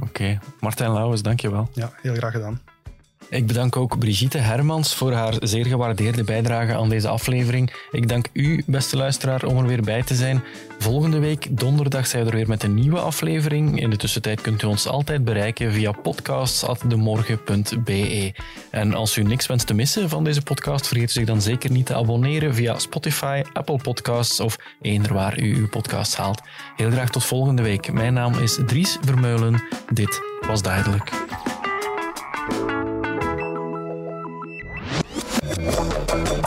Oké, 0.00 0.38
Martijn 0.60 0.92
Lauwers, 0.92 1.22
dankjewel. 1.22 1.70
ja, 1.74 1.92
heel 2.02 2.14
graag 2.14 2.32
gedaan. 2.32 2.60
Ik 3.30 3.46
bedank 3.46 3.76
ook 3.76 3.98
Brigitte 3.98 4.38
Hermans 4.38 4.94
voor 4.94 5.12
haar 5.12 5.34
zeer 5.40 5.66
gewaardeerde 5.66 6.24
bijdrage 6.24 6.74
aan 6.74 6.88
deze 6.88 7.08
aflevering. 7.08 7.72
Ik 7.90 8.08
dank 8.08 8.26
u, 8.32 8.62
beste 8.66 8.96
luisteraar, 8.96 9.44
om 9.44 9.58
er 9.58 9.66
weer 9.66 9.82
bij 9.82 10.02
te 10.02 10.14
zijn. 10.14 10.42
Volgende 10.78 11.18
week, 11.18 11.58
donderdag, 11.58 12.06
zijn 12.06 12.24
we 12.24 12.30
er 12.30 12.36
weer 12.36 12.48
met 12.48 12.62
een 12.62 12.74
nieuwe 12.74 12.98
aflevering. 12.98 13.80
In 13.80 13.90
de 13.90 13.96
tussentijd 13.96 14.40
kunt 14.40 14.62
u 14.62 14.66
ons 14.66 14.86
altijd 14.86 15.24
bereiken 15.24 15.72
via 15.72 15.92
podcasts.demorgen.be. 15.92 18.34
En 18.70 18.94
als 18.94 19.16
u 19.16 19.22
niks 19.22 19.46
wenst 19.46 19.66
te 19.66 19.74
missen 19.74 20.08
van 20.08 20.24
deze 20.24 20.42
podcast, 20.42 20.86
vergeet 20.86 21.10
zich 21.10 21.26
dan 21.26 21.42
zeker 21.42 21.70
niet 21.70 21.86
te 21.86 21.94
abonneren 21.94 22.54
via 22.54 22.78
Spotify, 22.78 23.42
Apple 23.52 23.76
Podcasts 23.76 24.40
of 24.40 24.56
eender 24.80 25.14
waar 25.14 25.40
u 25.40 25.56
uw 25.56 25.68
podcast 25.68 26.16
haalt. 26.16 26.40
Heel 26.76 26.90
graag 26.90 27.10
tot 27.10 27.24
volgende 27.24 27.62
week. 27.62 27.92
Mijn 27.92 28.14
naam 28.14 28.34
is 28.34 28.58
Dries 28.66 28.98
Vermeulen. 29.00 29.62
Dit 29.92 30.20
was 30.46 30.62
duidelijk. 30.62 31.10